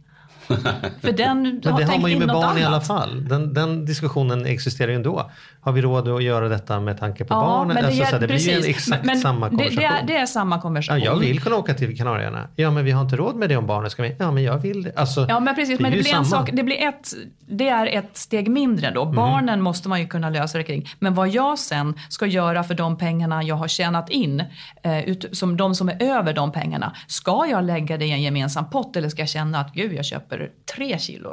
[1.00, 2.58] För den Men det har man ju med barn annat.
[2.58, 3.28] i alla fall.
[3.28, 5.30] Den, den diskussionen existerar ju ändå.
[5.60, 7.74] Har vi råd att göra detta med tanke på barnen?
[7.74, 9.76] men alltså, är- det blir ju en exakt Men samma det, konversation.
[9.80, 11.00] det, är, det är samma Ja, konversation.
[11.02, 12.48] jag vill kunna åka till Kanarieöarna.
[12.56, 14.16] Ja, men vi har inte råd med det om barnen ska med.
[14.18, 14.92] Ja, men jag vill det.
[14.96, 16.40] Alltså, Ja men precis, det men det blir, en samma.
[16.46, 17.08] sak, det, blir ett,
[17.48, 19.04] det är ett steg mindre då.
[19.04, 19.14] Mhm.
[19.14, 20.88] Barnen måste man ju kunna lösa det kring.
[20.98, 24.44] Men vad jag sen ska göra för de pengarna jag har tjänat in,
[24.82, 26.92] eh, ut, som de som är över de pengarna.
[27.06, 30.04] Ska jag lägga det i en gemensam pott eller ska jag känna att gud jag
[30.04, 30.31] köper
[30.76, 31.30] tre kilo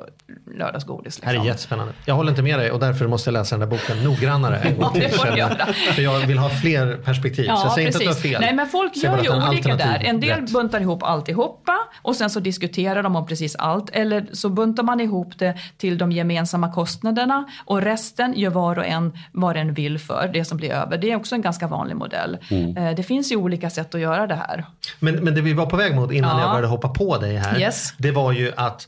[0.58, 1.18] lördagsgodis?
[1.18, 1.48] Det här är Liksom.
[1.48, 1.94] jättespännande.
[2.06, 4.76] Jag håller inte med dig och därför måste jag läsa den där boken noggrannare en
[4.78, 5.18] gång Ja, det till.
[5.18, 5.50] får du känner jag.
[5.52, 5.74] göra.
[5.94, 7.44] För jag vill ha fler perspektiv.
[7.44, 8.42] så jag säger inte att du har fel.
[8.42, 10.02] Nej men folk gör ju olika där.
[10.06, 10.52] En del rätt.
[10.54, 13.90] buntar ihop alltihopa och sen så diskuterar de om precis allt.
[13.90, 18.86] Eller så buntar man ihop det till de gemensamma kostnaderna och resten gör var och
[18.86, 20.98] en vad den vill för, det som blir över.
[20.98, 22.38] Det är också en ganska vanlig modell.
[22.52, 22.78] Mm.
[22.78, 24.66] Eh, Det finns ju olika sätt att göra det här.
[25.00, 26.42] Men, men det vi var på väg mot innan Ja.
[26.42, 27.60] jag började hoppa på dig här.
[27.60, 27.94] Yes.
[27.98, 28.88] Det var ju att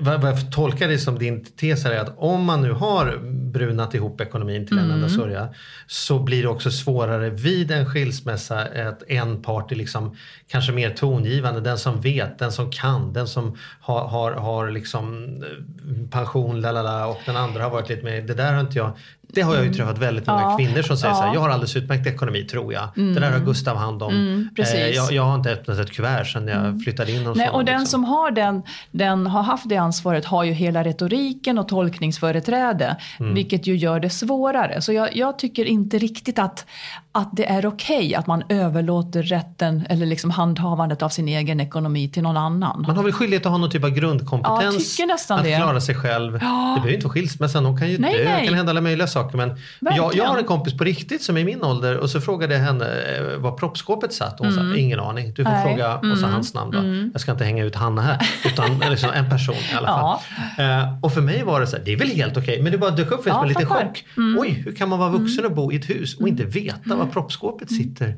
[0.00, 3.18] vad vad jag tolkar det som din tes här är att om man nu har
[3.52, 4.96] brunat ihop ekonomin till en Mm.
[4.96, 5.48] enda sörja
[5.86, 10.16] så blir det också svårare vid en skilsmässa att en part är liksom
[10.48, 15.24] kanske mer tongivande, den som vet, den som kan, den som har, har, har liksom
[15.42, 18.92] eh, pension, lalala, och den andra har varit lite mer, det där har inte jag
[19.32, 20.56] det har jag ju träffat väldigt många Ja.
[20.56, 21.18] kvinnor som säger Ja.
[21.18, 22.88] så här, jag har alldeles utmärkt ekonomi tror jag.
[22.94, 24.12] Det där har Gustav hand om.
[24.14, 24.48] Mm.
[24.58, 27.64] Eh, jag, jag har inte öppnat ett kuvert sedan jag flyttade in hos Nej, och
[27.64, 27.86] den liksom.
[27.86, 33.34] som har, den, den har haft det ansvaret har ju hela retoriken och tolkningsföreträde, Mm.
[33.34, 34.80] vilket ju gör det svårare.
[34.80, 36.66] Så jag, jag tycker inte riktigt att,
[37.12, 42.08] att det är okej att man överlåter rätten eller liksom handhavandet av sin egen ekonomi
[42.08, 42.84] till någon annan.
[42.86, 44.98] Man har väl skyldighet att ha någon typ av Ja, grundkompetens.
[45.08, 45.56] nästan att det.
[45.56, 46.32] klara sig själv.
[46.32, 48.44] Det behöver inte vara skilsmässan, de kan ju Nej, dö, det nej.
[48.46, 49.36] kan hända alla möjliga saker.
[49.36, 49.56] Men
[49.96, 52.54] jag, jag har en kompis på riktigt som är i min ålder och så frågade
[52.54, 55.32] jag henne eh, var proppskåpet satt och hon sa ingen aning.
[55.36, 55.64] Du får Mm.
[55.64, 55.76] Nej.
[55.76, 57.10] fråga och så hans namn då.
[57.12, 60.18] Jag ska inte hänga ut Hanna här utan liksom en person i alla fall.
[60.58, 62.78] Eh, och för mig var det så här, det är väl helt okej men det
[62.78, 64.04] bara dök upp för Ja, som en liten chock.
[64.38, 67.12] Oj, hur kan man vara vuxen och bo i ett hus och inte veta var
[67.12, 68.08] proppskåpet sitter?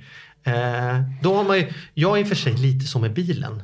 [0.43, 3.63] Eh, då har man ju, jag är i och för sig lite som med bilen.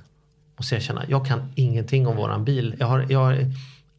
[0.57, 1.05] Måste jag erkänna.
[1.09, 2.77] Jag kan ingenting om våran bil.
[2.79, 3.53] Jag har, jag har,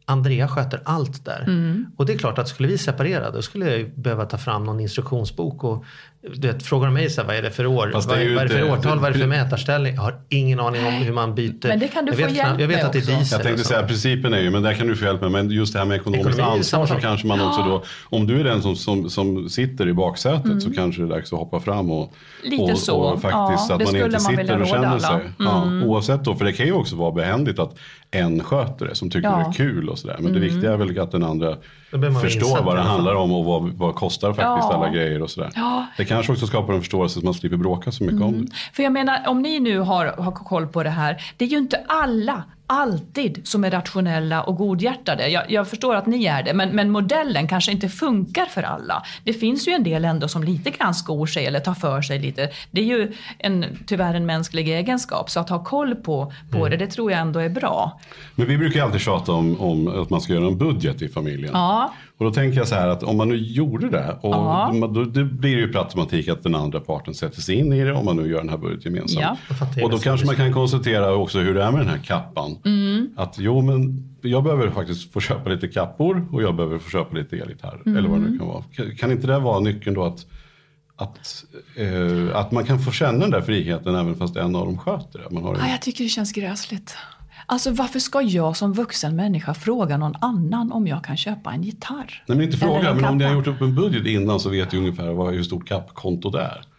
[0.04, 1.42] Andrea sköter allt där.
[1.46, 1.86] Mm.
[1.96, 4.80] Och det är klart att skulle vi separera då skulle jag behöva ta fram någon
[4.80, 5.84] instruktionsbok och
[6.22, 7.90] du vet, frågar de mig så här, vad är det för år?
[7.92, 8.98] Fast det Vad är ju vad är det för årtal?
[8.98, 9.94] Vad är det för mätarställning?
[9.94, 11.68] Jag har ingen aning om hur man byter.
[11.68, 13.26] Men det kan du jag få vet, hjälp Jag vet att det är diesel.
[13.30, 15.30] Jag tänkte säga principen är ju, men där kan du få hjälp med.
[15.30, 18.40] Men just det här med ekonomiskt Ekonomi ansvar så kanske man också då, om du
[18.40, 20.60] är den som, som, som sitter i baksätet Mm.
[20.60, 22.12] så kanske det är dags att hoppa fram och,
[22.44, 22.96] Lite och, så.
[22.96, 25.00] och faktiskt Ja, att man inte man sitter och känner alla.
[25.00, 25.30] sig.
[25.38, 27.76] Ja, oavsett då, för det kan ju också vara behändigt att
[28.10, 29.36] en sköter det som tycker Ja.
[29.36, 30.16] det är kul och sådär.
[30.20, 31.56] Men det viktiga är väl att den andra
[32.22, 34.74] förstår vad det handlar om och vad, vad kostar faktiskt Ja.
[34.74, 35.50] alla grejer och sådär.
[35.54, 35.86] Ja.
[35.96, 38.52] Det kanske också skapar en förståelse så att man slipper bråka så mycket om det.
[38.72, 41.58] För jag menar, om ni nu har, har koll på det här, det är ju
[41.58, 45.28] inte alla alltid som är rationella och godhjärtade.
[45.28, 49.02] Jag, jag förstår att ni är det, men, men modellen kanske inte funkar för alla.
[49.24, 52.18] Det finns ju en del ändå som lite grann skor sig eller tar för sig
[52.18, 52.50] lite.
[52.70, 56.76] Det är ju en, tyvärr en mänsklig egenskap, så att ha koll på, på det,
[56.76, 58.00] det tror jag ändå är bra.
[58.34, 61.50] Men vi brukar alltid tjata om, om att man ska göra en budget i familjen.
[61.52, 61.92] Ja.
[62.18, 64.70] Och då tänker jag så här att om man nu gjorde det, och Ja.
[64.80, 67.72] då, då, det blir det ju per automatik att den andra parten sätter sig in
[67.72, 69.38] i det om man nu gör den här budgeten gemensamt.
[69.76, 69.84] Ja.
[69.84, 72.58] Och då kanske man kan konstatera också hur det är med den här kappan.
[72.64, 73.10] Mm.
[73.16, 77.16] Att jo men jag behöver faktiskt få köpa lite kappor och jag behöver få köpa
[77.16, 77.82] lite elgitarr.
[77.86, 77.98] Mm.
[77.98, 78.64] Eller vad det nu kan vara.
[78.72, 80.26] Kan, kan inte det vara nyckeln då att
[81.00, 81.44] att,
[81.76, 85.18] eh, att man kan få känna den där friheten även fast en av dem sköter
[85.18, 85.30] det.
[85.30, 86.96] Man har en, Ja, jag tycker det känns gräsligt.
[87.50, 91.62] Alltså varför ska jag som vuxen människa fråga någon annan om jag kan köpa en
[91.62, 92.24] gitarr?
[92.26, 94.48] Nej men inte fråga, en men om ni har gjort upp en budget innan så
[94.48, 96.62] vet du ungefär vad, hur stort kappkonto det är.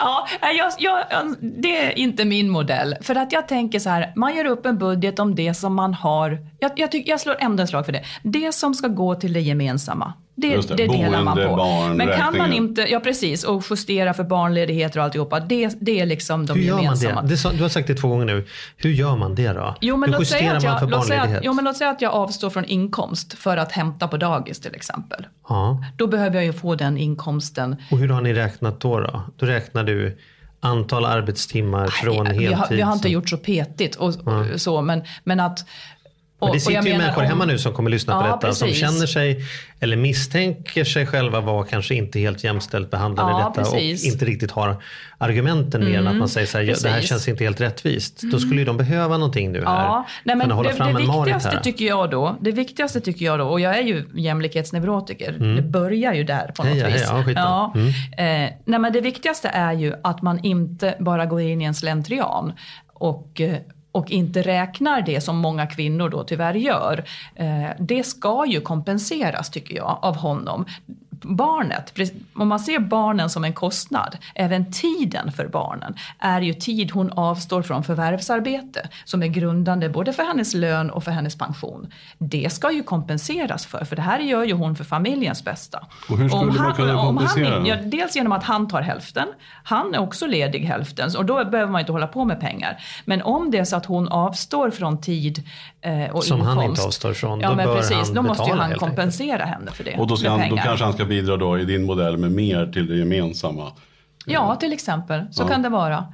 [0.00, 0.98] Ja, jag, jag,
[1.40, 2.94] det är inte min modell.
[3.00, 5.94] För att jag tänker så här, man gör upp en budget om det som man
[5.94, 6.38] har.
[6.58, 8.04] Jag, jag, tycker, jag slår ändå en slag för det.
[8.22, 10.12] Det som ska gå till det gemensamma.
[10.40, 11.56] Det, det, det, delar man boende, på.
[11.56, 16.00] barn, Men kan man inte, ja precis, och justera för barnledigheter och alltihopa, det, det
[16.00, 17.22] är liksom de Hur gör man gemensamma.
[17.22, 17.28] det?
[17.28, 17.36] det?
[17.36, 18.46] sa- Du har sagt det två gånger nu.
[18.76, 19.74] Hur gör man det då?
[19.80, 21.38] Jo men, Hur säga, att man för jag, barnledighet?
[21.38, 24.60] att, jo men låt säga att jag avstår från inkomst för att hämta på dagis
[24.60, 25.26] till exempel.
[25.48, 25.84] ja.
[25.96, 27.76] Då behöver jag ju få den inkomsten.
[27.90, 29.00] Och hur har ni räknat då?
[29.00, 30.18] Då, då räknar du
[30.60, 32.56] antal arbetstimmar från vi, heltid.
[32.56, 35.64] har, vi har inte gjort så petigt och, och så, men, men att...
[36.40, 38.52] Och, Men det sitter ju människor om- hemma nu som kommer lyssna på Ja, detta
[38.54, 38.80] som precis.
[38.80, 39.44] känner sig
[39.80, 44.02] eller misstänker sig själva vara kanske inte helt jämställt behandlade Ja, i detta precis.
[44.06, 44.82] och inte riktigt har
[45.18, 47.08] argumenten mer än att man säger så här, "Ja, det här precis.
[47.10, 48.20] känns inte helt rättvist.
[48.32, 49.84] Då skulle ju de behöva någonting nu här.
[49.84, 51.60] Ja, nej, men hålla det, fram det en viktigaste här.
[51.60, 56.12] tycker jag då, det viktigaste tycker jag då, och jag är ju jämlikhetsneurotiker, det börjar
[56.14, 56.84] ju där på något Mm.
[56.84, 57.10] Heja, vis.
[57.10, 57.72] heja, ja.
[57.74, 57.88] Mm.
[57.88, 61.74] eh, nej, men det viktigaste är ju att man inte bara går in i en
[61.74, 62.52] slentrian
[62.92, 63.56] och eh,
[63.98, 67.04] och inte räknar det som många kvinnor då tyvärr gör.
[67.34, 70.64] Eh, det ska ju kompenseras tycker jag av honom.
[71.22, 71.92] Barnet,
[72.34, 77.12] om man ser barnen som en kostnad, även tiden för barnen är ju tid hon
[77.12, 81.92] avstår från förvärvsarbete som är grundande både för hennes lön och för hennes pension.
[82.18, 85.86] Det ska ju kompenseras för, för det här gör ju hon för familjens bästa.
[86.08, 88.82] Och hur skulle Om man kunna om kompensera Han, ja, dels genom att han tar
[88.82, 89.28] hälften,
[89.64, 92.82] han är också ledig hälften och då behöver man inte hålla på med pengar.
[93.04, 95.48] Men om det är så att hon avstår från tid
[95.80, 96.56] eh, och Som inkomst.
[96.58, 98.78] han inte avstår från, ja, då men bör precis, han då måste ju betala han
[98.78, 99.96] kompensera henne för det.
[99.98, 102.66] Och då, ska han, då kanske han ska bidra då i din modell med mer
[102.72, 103.72] till det gemensamma.
[104.26, 105.20] Ja, till exempel.
[105.30, 105.48] Så Ja.
[105.48, 106.04] kan det vara.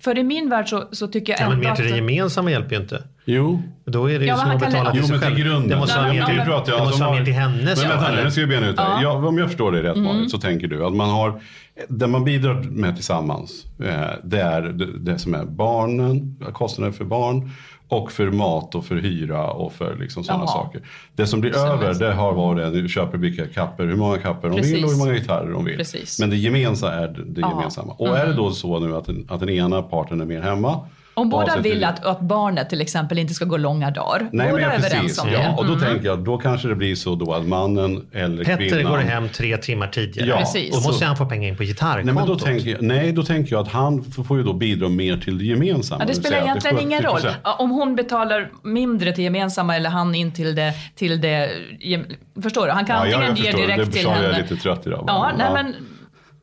[0.00, 1.76] För i min värld så, så tycker jag Ja, men mer att...
[1.76, 3.02] till det gemensamma hjälper ju inte.
[3.24, 3.62] Jo.
[3.84, 5.46] Då är det ju Ja, som att betala till Jo, sig men till själv.
[5.48, 5.68] grunden.
[5.68, 7.82] Det måste vara mer till, pratar jag det måste alltså vara mer var- till hennes.
[7.82, 8.82] Men ja, vänta nu, ska vi bena ut det.
[8.82, 9.02] här.
[9.02, 10.16] Ja, om jag förstår det rätt Mm.
[10.16, 11.40] Marit, så tänker du att man har,
[11.88, 17.04] det man bidrar med tillsammans, eh, det är det, det som är barnen, kostnader för
[17.04, 17.50] barn
[17.88, 20.52] och för mat och för hyra och för liksom sådana Jaha.
[20.52, 20.80] saker.
[21.14, 24.18] Det som blir Så över, det har var det nu köper vilka kapper, hur många
[24.18, 24.84] kapper de vill Precis.
[24.84, 25.76] och hur många gitarrer de vill.
[25.76, 26.20] Precis.
[26.20, 27.40] Men det gemensamma är det, det.
[27.40, 27.50] Mm.
[27.50, 27.92] gemensamma.
[27.92, 30.80] Och är det då så nu att den, att den ena parten är mer hemma
[31.14, 34.18] Om båda vill att, att barnet till exempel inte ska gå långa dagar.
[34.20, 35.18] Nej, men båda ja, är överens precis.
[35.18, 35.44] om Ja, det.
[35.44, 35.58] Mm.
[35.58, 38.92] och då tänker jag, då kanske det blir så då att mannen eller Petter kvinnan...
[38.92, 40.28] går hem tre timmar tidigare.
[40.28, 40.74] Ja, Precis.
[40.74, 42.04] Då måste han få pengar in på gitarrkontot.
[42.04, 44.52] Nej, men då tänker, jag, nej, då tänker jag att han får får ju då
[44.52, 46.02] bidra mer till det gemensamma.
[46.02, 47.20] Ja, det spelar är egentligen ingen roll.
[47.20, 47.30] 70%.
[47.44, 50.72] Ja, Om hon betalar mindre till gemensamma eller han in till det...
[50.96, 51.50] Till det
[51.80, 52.06] gem-
[52.42, 52.72] förstår du?
[52.72, 54.42] Han kan Ja, antingen ge direkt det till sa jag henne.
[54.42, 55.04] lite trött idag.
[55.06, 55.74] Ja, nej, men,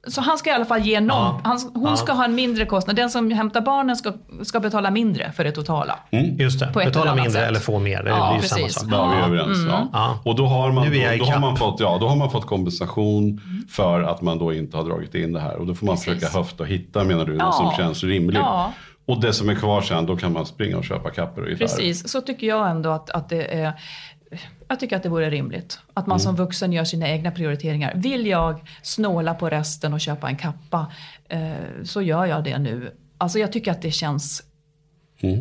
[0.07, 1.09] så han ska i alla fall ge någon.
[1.17, 1.41] Ja.
[1.43, 1.95] Han, hon Ja.
[1.95, 2.95] ska ha en mindre kostnad.
[2.95, 4.11] Den som hämtar barnen ska,
[4.43, 5.99] ska betala mindre för det totala.
[6.39, 7.47] Just det, betala mindre sätt.
[7.47, 8.03] eller få mer.
[8.03, 8.83] Det Ja, blir ju samma sak.
[8.91, 9.57] Ja, vi är överens.
[9.59, 9.87] Mm.
[9.93, 10.19] Ja.
[10.25, 12.45] Och då har, man, är då, då, har man fått, ja, då har man fått
[12.45, 15.55] kompensation för att man då inte har dragit in det här.
[15.55, 16.13] Och då får man Precis.
[16.13, 17.45] försöka höfta och hitta, menar du, Ja.
[17.45, 18.39] något som känns rimligt.
[18.39, 18.73] Ja.
[19.07, 21.67] Och det som är kvar sen, då kan man springa och köpa kapper och gitarrer.
[21.67, 23.73] Precis, så tycker jag ändå att, att det är...
[24.67, 25.79] Jag tycker att det vore rimligt.
[25.93, 27.93] Att man som vuxen gör sina egna prioriteringar.
[27.95, 30.91] Vill jag snåla på resten och köpa en kappa
[31.29, 31.51] eh,
[31.83, 32.91] så gör jag det nu.
[33.17, 34.43] Alltså jag tycker att det känns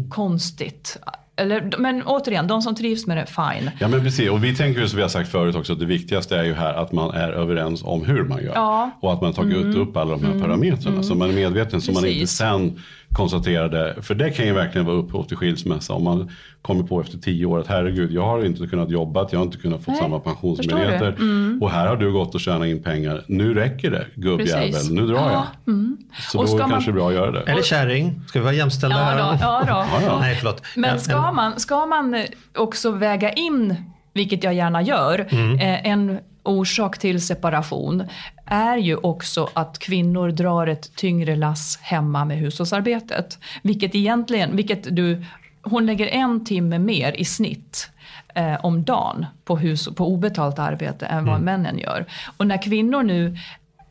[0.09, 0.99] konstigt.
[1.36, 3.70] Eller, men återigen, de som trivs med det, fine.
[3.80, 5.86] Ja men precis, och vi tänker ju som vi har sagt förut också att det
[5.86, 8.53] viktigaste är ju här att man är överens om hur man gör.
[8.55, 8.82] Ja.
[8.82, 8.95] Mm.
[9.01, 12.07] Och att man tagit upp alla de här parametrarna så man är medveten så man
[12.07, 12.80] inte sen
[13.12, 13.94] konstaterar det.
[14.02, 16.30] För det kan ju verkligen vara upphov till skilsmässa om man
[16.62, 19.58] kommer på efter tio år att herregud jag har inte kunnat jobba, jag har inte
[19.58, 21.08] kunnat få Nej, samma pensionsmöjligheter.
[21.18, 21.58] Mm.
[21.62, 24.90] Och här har du gått och tjänat in pengar, nu räcker det gubbjävel, Precis.
[24.90, 25.32] nu drar jag.
[25.32, 25.96] Ja, mm.
[26.32, 27.40] Så Och då är det man- kanske bra att göra det.
[27.52, 28.20] Eller kärring.
[28.28, 29.16] Ska vi vara jämställda Ja, här?
[29.18, 29.72] då, ja, då.
[29.72, 30.18] Ja, ja.
[30.20, 30.62] Nej, förlåt.
[30.76, 32.24] Men ska man, ska man eh,
[32.56, 33.76] också väga in,
[34.14, 35.54] vilket jag gärna gör, Mm.
[35.54, 38.04] eh, en orsak till separation
[38.51, 43.38] är ju också att kvinnor drar ett tyngre lass hemma med hushållsarbetet.
[43.62, 45.24] Vilket egentligen, vilket du,
[45.62, 47.90] hon lägger en timme mer i snitt
[48.34, 52.07] eh, om dagen på, hus, på obetalt arbete än vad männen gör.
[52.36, 53.36] Och när kvinnor nu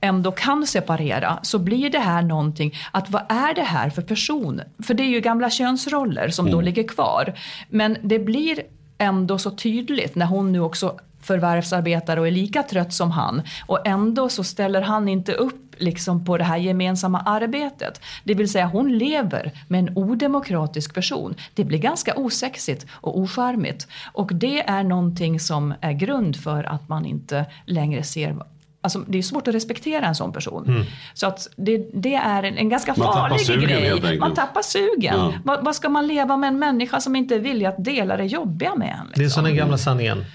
[0.02, 4.62] ändå kan separera så blir det här någonting, att vad är det här för person?
[4.84, 7.34] För det är ju gamla könsroller som då ligger kvar.
[7.70, 8.62] Men det blir
[8.98, 13.88] ändå så tydligt när hon nu också förvärvsarbetar och är lika trött som han och
[13.88, 18.02] ändå så ställer han inte upp liksom på det här gemensamma arbetet.
[18.24, 21.36] Det vill säga hon lever med en odemokratisk person.
[21.54, 26.90] Det blir ganska osexigt och ocharmigt och det är någonting som är grund för att
[26.90, 28.36] man inte längre ser
[28.82, 30.86] Alltså, det är svårt att respektera en sån person.
[31.14, 34.20] Så att det, det är en, en ganska Man farlig sugen, grej.
[34.20, 35.16] Man tappar sugen.
[35.18, 35.34] Ja.
[35.44, 38.26] Vad, vad ska man leva med en människa som inte är villig att dela det
[38.26, 39.08] jobbiga med en?
[39.16, 39.36] Det är Liksom?
[39.36, 40.26] som den gamla sanningen.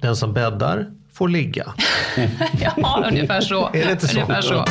[0.00, 1.72] Den som bäddar får ligga.
[2.76, 3.66] Ja, ungefär så.
[3.66, 4.20] Är det inte så?
[4.20, 4.64] Ungefär så.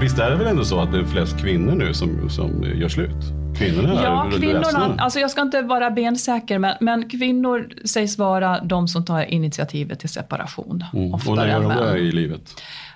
[0.00, 2.88] Visst är det väl ändå så att det är flest kvinnor nu som, som gör
[2.88, 3.38] slut?
[3.58, 8.60] Kvinnorna Ja, är kvinnorna, alltså jag ska inte vara bensäker, men, men kvinnor sägs vara
[8.60, 10.84] de som tar initiativet till separation.
[10.94, 11.14] Mm.
[11.14, 12.40] Och när gör de det i livet?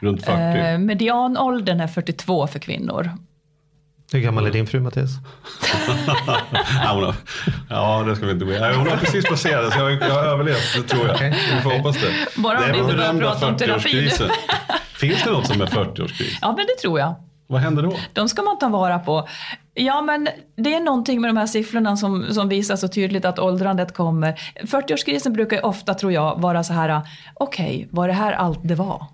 [0.02, 0.58] Runt 40?
[0.58, 3.10] Eh, medianåldern är 42 för kvinnor.
[4.12, 5.10] Hur gammal är din fru Mattias?
[7.68, 8.44] ja, det ska vi inte.
[8.44, 11.14] Nej, Hon har precis passerat så jag, jag har överlevt, det tror jag.
[11.14, 12.40] Okej, Vi får hoppas det.
[12.42, 13.88] Bara om vi inte börjar prata om terapi.
[13.88, 14.30] 40-årskrisen.
[14.94, 16.38] Finns det något som är 40-årskris?
[16.40, 17.14] Ja, men det tror jag.
[17.46, 17.96] Vad händer då?
[18.12, 19.28] De ska man ta vara på.
[19.74, 23.38] Ja, men det är någonting med de här siffrorna som, som visar så tydligt att
[23.38, 24.34] åldrandet kommer.
[24.62, 27.00] 40-årskrisen brukar ju ofta, tror jag, vara så här,
[27.34, 29.06] okej, var det här allt det var?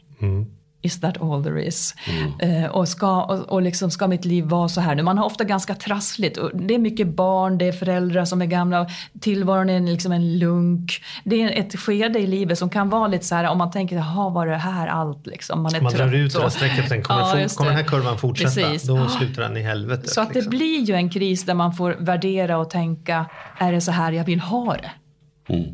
[0.82, 1.94] Is that all there is?
[2.40, 5.02] Eh, och, ska, och, och liksom, ska mitt liv vara så här nu?
[5.02, 6.36] Man har ofta ganska trassligt.
[6.36, 8.86] Och det är mycket barn, det är föräldrar som är gamla.
[9.20, 11.02] Tillvaron är liksom en lunk.
[11.24, 13.96] Det är ett skede i livet som kan vara lite så här, om man tänker,
[13.96, 15.26] jaha, var det här allt?
[15.26, 15.62] Liksom.
[15.62, 17.76] Man är Man trött drar ut det där och- strecket, sen kommer, Ja, kommer det.
[17.76, 18.50] den här kurvan fortsätta.
[18.50, 18.82] Precis.
[18.88, 19.08] Då Ja.
[19.08, 20.10] slutar den i helvetet.
[20.10, 20.50] Så att det liksom.
[20.50, 23.26] blir ju en kris där man får värdera och tänka,
[23.58, 24.90] är det så här jag vill ha det?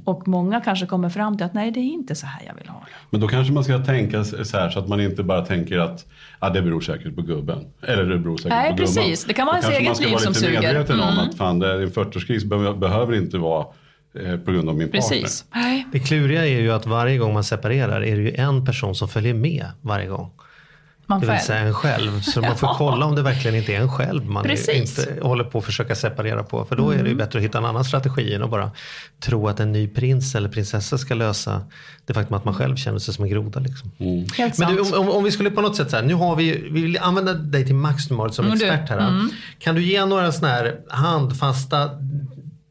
[0.05, 2.68] Och många kanske kommer fram till att nej, det är inte så här jag vill
[2.68, 2.91] ha det.
[3.11, 6.07] Men då kanske man ska tänka så här så att man inte bara tänker att
[6.39, 7.64] ah, det beror säkert på gubben.
[7.83, 8.87] Eller det beror säkert Nej, på gumman.
[8.95, 9.25] precis.
[9.25, 10.61] Det kan vara Då ens kanske eget man ska liv vara som lite suger.
[10.75, 11.29] medveten om Mm.
[11.29, 13.66] att fan, det är en 40-årskris be- behöver inte vara
[14.25, 15.45] eh, på grund av min Precis.
[15.55, 15.87] Nej.
[15.93, 19.09] Det kluriga är ju att varje gång man separerar är det ju en person som
[19.09, 20.31] följer med varje gång.
[21.07, 21.46] Man Det vill själv.
[21.46, 22.20] säga en själv.
[22.20, 25.59] Så man får kolla om det verkligen inte är en själv man inte håller på
[25.59, 26.64] att försöka separera på.
[26.64, 28.70] För då är det ju bättre att hitta en annan strategi än att bara
[29.20, 31.62] tro att en ny prins eller prinsessa ska lösa
[32.07, 33.61] det faktum att man själv känner sig som en groda.
[33.61, 33.90] Liksom.
[34.36, 34.96] Helt Men du, sant.
[34.96, 36.98] om, om, om vi skulle på något sätt så här, nu har vi, vi vill
[36.98, 39.28] använda dig till max normalt som Mm, expert här.
[39.59, 41.90] Kan du ge några sådana här handfasta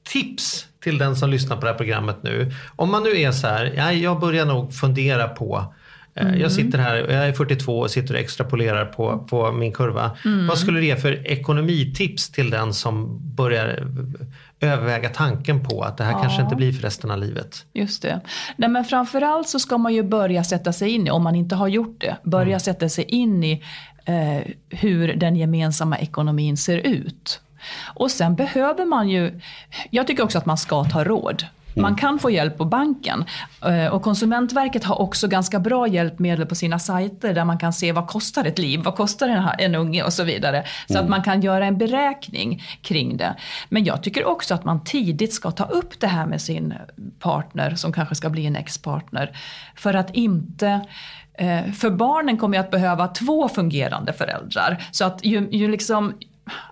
[0.03, 2.51] tips till den som lyssnar på det här programmet nu?
[2.75, 5.73] Om man nu är så här, ja, jag börjar nog fundera på
[6.15, 6.39] Mm.
[6.39, 10.11] Jag sitter här, jag är 42 och sitter och extrapolerar på, på min kurva.
[10.25, 10.47] Mm.
[10.47, 13.87] Vad skulle du ge för ekonomitips till den som börjar
[14.59, 17.65] överväga tanken på att det här kanske inte blir för resten av livet?
[17.73, 18.19] Just det.
[18.55, 21.55] Nej, men framförallt så ska man ju börja sätta sig in i, om man inte
[21.55, 23.63] har gjort det, börja sätta sig in i
[24.05, 27.41] eh, hur den gemensamma ekonomin ser ut.
[27.95, 29.39] Och sen behöver man ju,
[29.89, 31.45] jag tycker också att man ska ta råd.
[31.75, 33.25] Man kan få hjälp på banken.
[33.65, 37.91] Eh, Och Konsumentverket har också ganska bra hjälpmedel på sina sajter där man kan se
[37.91, 40.63] vad kostar ett liv, vad kostar en, en unge och så vidare.
[40.87, 43.35] Så att man kan göra en beräkning kring det.
[43.69, 46.73] Men jag tycker också att man tidigt ska ta upp det här med sin
[47.19, 49.37] partner som kanske ska bli en ex-partner.
[49.75, 50.81] För att inte
[51.37, 54.83] eh, för barnen kommer ju att behöva två fungerande föräldrar.
[54.91, 56.13] Så att ju, ju liksom,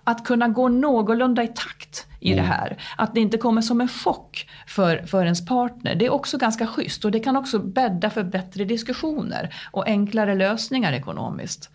[0.04, 2.76] att kunna gå någorlunda i takt i det här.
[2.96, 5.94] Att det inte kommer som en chock för, för ens partner.
[5.94, 10.34] Det är också ganska schysst och det kan också bädda för bättre diskussioner och enklare
[10.34, 11.70] lösningar ekonomiskt.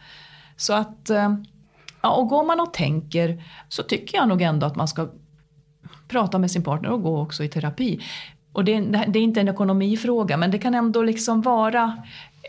[0.55, 1.35] Så att, eh,
[2.01, 5.09] ja, och går man och tänker så tycker jag nog ändå att man ska
[6.07, 8.01] prata med sin partner och gå också i terapi.
[8.51, 12.03] Och det, det är inte en ekonomifråga men det kan ändå liksom vara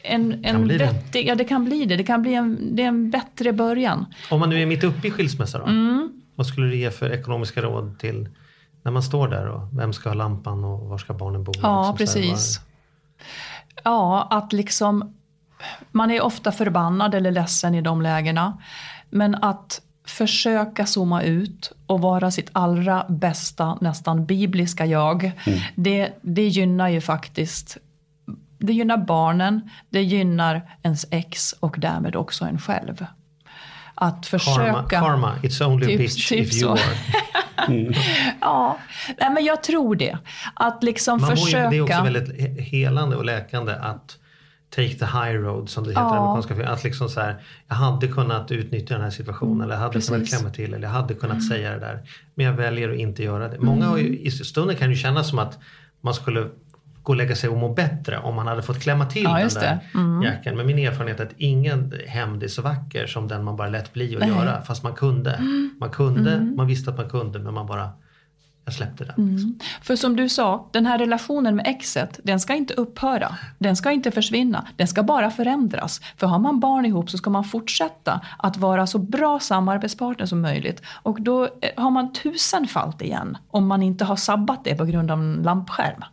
[0.05, 0.85] en, en bli det.
[0.85, 1.97] vettig, ja det kan bli det.
[1.97, 4.07] Det kan bli en, det är en bättre början.
[4.31, 5.65] Om man nu är mitt uppe i skilsmässa då?
[5.65, 6.23] Mm.
[6.35, 8.29] Vad skulle du ge för ekonomiska råd till
[8.83, 11.53] när man står där och vem ska ha lampan och var ska barnen bo?
[11.63, 12.61] Ja, Liksom precis.
[13.85, 15.15] Ja, att liksom...
[15.91, 18.59] Man är ofta förbannad eller ledsen i de lägena.
[19.11, 25.33] Men att försöka zooma ut och vara sitt allra bästa, nästan bibliska jag.
[25.75, 27.79] Det, det gynnar ju faktiskt
[28.59, 33.07] det gynnar barnen, det gynnar ens ex och därmed också en själv.
[33.95, 34.73] Att försöka...
[34.73, 36.81] Karma, karma, it's only a Typ- bitch typ if you are.
[38.41, 38.79] Ja,
[39.21, 40.19] nej, men jag tror det.
[40.55, 41.71] Att liksom Man mår ju, försöka...
[41.71, 44.17] det är också väldigt he- helande och läkande att
[44.71, 46.17] take the high road som det heter i Ja.
[46.19, 46.71] amerikanska filmer.
[46.73, 47.37] Att liksom så här,
[47.69, 50.33] jag hade kunnat utnyttja den här situationen eller jag hade kunnat precis.
[50.33, 50.41] Mm.
[50.53, 52.01] klämma till eller jag hade kunnat säga det där.
[52.35, 53.61] Men jag väljer att inte göra det.
[53.61, 55.59] Många har ju, i stunden kan ju kännas som att
[56.01, 56.49] man skulle
[57.09, 59.49] gå och lägga sig och må bättre om man hade fått klämma till Ja, den
[59.49, 59.79] där.
[59.95, 60.23] Mm.
[60.23, 60.57] jäkeln.
[60.57, 63.93] Men min erfarenhet är att ingen hämnd är så vacker som den man bara lät
[63.93, 64.31] bli att Nej.
[64.31, 64.41] Mm.
[64.45, 64.63] göra.
[64.63, 65.39] Fast man kunde.
[65.81, 67.89] Man kunde, man visste att man kunde men man bara,
[68.69, 69.15] jag släppte den.
[69.19, 69.33] Mm.
[69.33, 69.59] Liksom.
[69.83, 73.37] För som du sa, den här relationen med exet, den ska inte upphöra.
[73.59, 74.67] Den ska inte försvinna.
[74.77, 76.01] Den ska bara förändras.
[76.17, 80.41] För har man barn ihop så ska man fortsätta att vara så bra samarbetspartner som
[80.41, 80.83] möjligt.
[81.03, 85.11] Och då eh, har man tusenfalt igen om man inte har sabbat det på grund
[85.11, 86.05] av en lampskärm.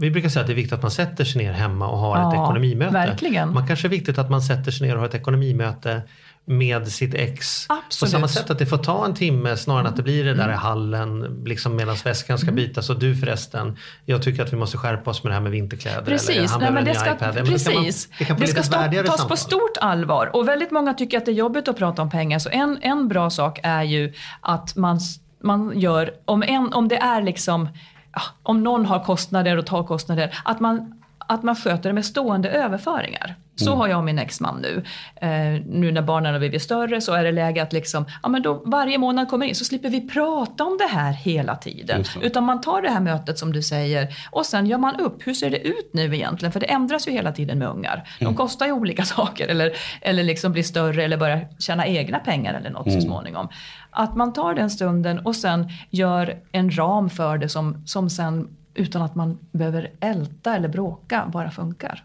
[0.00, 2.16] Vi brukar säga att det är viktigt att man sätter sig ner hemma och har
[2.16, 2.92] ett Ja, ekonomimöte.
[2.92, 3.54] verkligen.
[3.54, 6.02] Man kanske är viktigt att man sätter sig ner och har ett ekonomimöte
[6.48, 7.66] med sitt ex.
[7.68, 8.12] Absolut.
[8.12, 10.34] På samma sätt att det får ta en timme snarare än att det blir det
[10.34, 12.90] där i hallen liksom medan väskan ska bytas.
[12.90, 15.98] Och du förresten, jag tycker att vi måste skärpa oss med det här med vinterkläder.
[15.98, 17.28] eller Precis, han Nej, men en det ska, iPad.
[17.36, 18.08] Ja, men det kan man- precis.
[18.18, 19.28] Det kan det ska stå, tas samtal.
[19.28, 20.30] på stort allvar.
[20.36, 22.38] Och väldigt många tycker att det är jobbigt att prata om pengar.
[22.38, 25.00] Så en, en bra sak är ju att man,
[25.42, 27.68] man gör, om, en, om det är liksom,
[28.14, 30.97] ja, om någon har kostnader och tar kostnader, att man
[31.28, 33.36] att man sköter det med stående överföringar.
[33.56, 34.82] Så har jag och min exman nu.
[35.16, 38.42] Eh, nu när barnen har blivit större så är det läge att liksom, ja, men
[38.42, 42.04] då varje månad kommer in så slipper vi prata om det här hela tiden.
[42.22, 45.26] Utan man tar det här mötet som du säger och sen gör man upp.
[45.26, 46.52] Hur ser det ut nu egentligen?
[46.52, 48.08] För det ändras ju hela tiden med ungar.
[48.20, 52.54] De kostar ju olika saker eller, eller liksom blir större eller börjar tjäna egna pengar
[52.54, 53.48] eller något så småningom.
[53.90, 58.48] Att man tar den stunden och sen gör en ram för det som, som sen
[58.78, 62.04] utan att man behöver älta eller bråka bara funkar.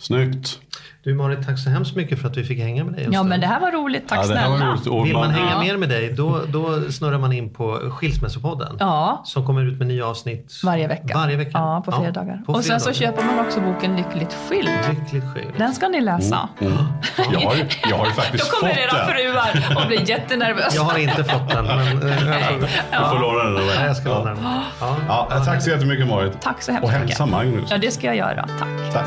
[0.00, 0.58] Snyggt.
[1.04, 3.40] Du Marit, tack så hemskt mycket för att vi fick hänga med dig Ja men
[3.40, 4.66] det här var roligt, tack Ja, snälla.
[4.72, 4.86] roligt.
[4.86, 5.60] Och Vill man hänga Ja.
[5.60, 8.76] mer med dig, då, då snurrar man in på Skilsmässopodden.
[8.80, 9.22] Ja.
[9.24, 11.14] Som kommer ut med nya avsnitt Varje vecka.
[11.14, 11.50] Varje vecka.
[11.54, 12.42] Ja, på fredagar.
[12.46, 14.68] på och sen så köper man också boken Lyckligt skild.
[14.90, 15.48] Lyckligt skild.
[15.58, 16.48] Den ska ni läsa.
[16.58, 17.54] Jag har
[17.90, 19.06] jag har ju faktiskt Då kommer fått era den.
[19.08, 20.76] fruar och blir jättenervösa.
[20.76, 22.60] Jag har inte fått den, men jag får,
[22.92, 23.54] Du får låna den.
[23.54, 23.86] Nej, Ja.
[23.86, 24.38] jag ska låna den.
[24.80, 24.96] Ja.
[25.30, 26.40] Ja, tack så jättemycket Marit.
[26.40, 27.08] Tack så hemskt Och mycket.
[27.08, 27.70] hälsa Magnus.
[27.70, 28.48] Ja, det ska jag göra.
[28.58, 28.92] Tack.
[28.92, 29.06] Tack.